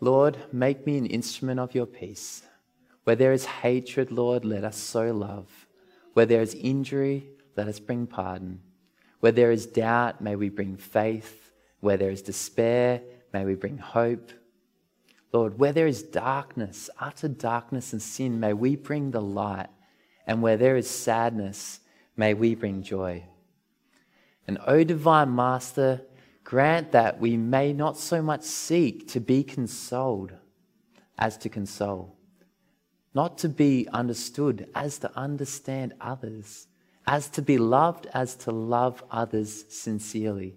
Lord, 0.00 0.36
make 0.52 0.86
me 0.86 0.98
an 0.98 1.06
instrument 1.06 1.58
of 1.58 1.74
your 1.74 1.86
peace. 1.86 2.42
Where 3.04 3.16
there 3.16 3.32
is 3.32 3.46
hatred, 3.46 4.12
Lord, 4.12 4.44
let 4.44 4.62
us 4.62 4.76
sow 4.76 5.10
love. 5.12 5.66
Where 6.12 6.26
there 6.26 6.42
is 6.42 6.54
injury, 6.54 7.30
let 7.56 7.68
us 7.68 7.80
bring 7.80 8.06
pardon. 8.06 8.60
Where 9.20 9.32
there 9.32 9.50
is 9.50 9.66
doubt, 9.66 10.20
may 10.20 10.36
we 10.36 10.50
bring 10.50 10.76
faith. 10.76 11.52
Where 11.80 11.96
there 11.96 12.10
is 12.10 12.22
despair, 12.22 13.00
may 13.32 13.44
we 13.44 13.54
bring 13.54 13.78
hope. 13.78 14.30
Lord, 15.32 15.58
where 15.58 15.72
there 15.72 15.86
is 15.86 16.02
darkness, 16.02 16.88
utter 16.98 17.28
darkness 17.28 17.92
and 17.92 18.00
sin, 18.00 18.40
may 18.40 18.52
we 18.52 18.76
bring 18.76 19.10
the 19.10 19.20
light. 19.20 19.68
And 20.26 20.42
where 20.42 20.56
there 20.56 20.76
is 20.76 20.88
sadness, 20.88 21.80
may 22.16 22.34
we 22.34 22.54
bring 22.54 22.82
joy. 22.82 23.24
And, 24.46 24.58
O 24.66 24.84
divine 24.84 25.34
Master, 25.34 26.02
grant 26.44 26.92
that 26.92 27.20
we 27.20 27.36
may 27.36 27.72
not 27.72 27.98
so 27.98 28.22
much 28.22 28.42
seek 28.42 29.08
to 29.08 29.20
be 29.20 29.42
consoled 29.42 30.32
as 31.18 31.36
to 31.38 31.48
console, 31.48 32.16
not 33.14 33.36
to 33.38 33.48
be 33.48 33.86
understood 33.92 34.68
as 34.74 34.98
to 34.98 35.14
understand 35.16 35.92
others, 36.00 36.66
as 37.06 37.28
to 37.30 37.42
be 37.42 37.58
loved 37.58 38.06
as 38.14 38.34
to 38.36 38.50
love 38.50 39.02
others 39.10 39.64
sincerely. 39.68 40.56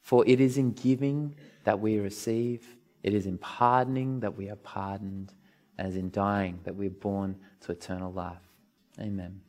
For 0.00 0.24
it 0.26 0.40
is 0.40 0.58
in 0.58 0.72
giving 0.72 1.34
that 1.64 1.80
we 1.80 1.98
receive 1.98 2.73
it 3.04 3.14
is 3.14 3.26
in 3.26 3.38
pardoning 3.38 4.18
that 4.20 4.36
we 4.36 4.48
are 4.48 4.56
pardoned, 4.56 5.34
as 5.78 5.96
in 5.96 6.10
dying 6.10 6.58
that 6.64 6.74
we 6.74 6.86
are 6.86 6.90
born 6.90 7.36
to 7.60 7.72
eternal 7.72 8.10
life. 8.10 8.42
Amen. 8.98 9.40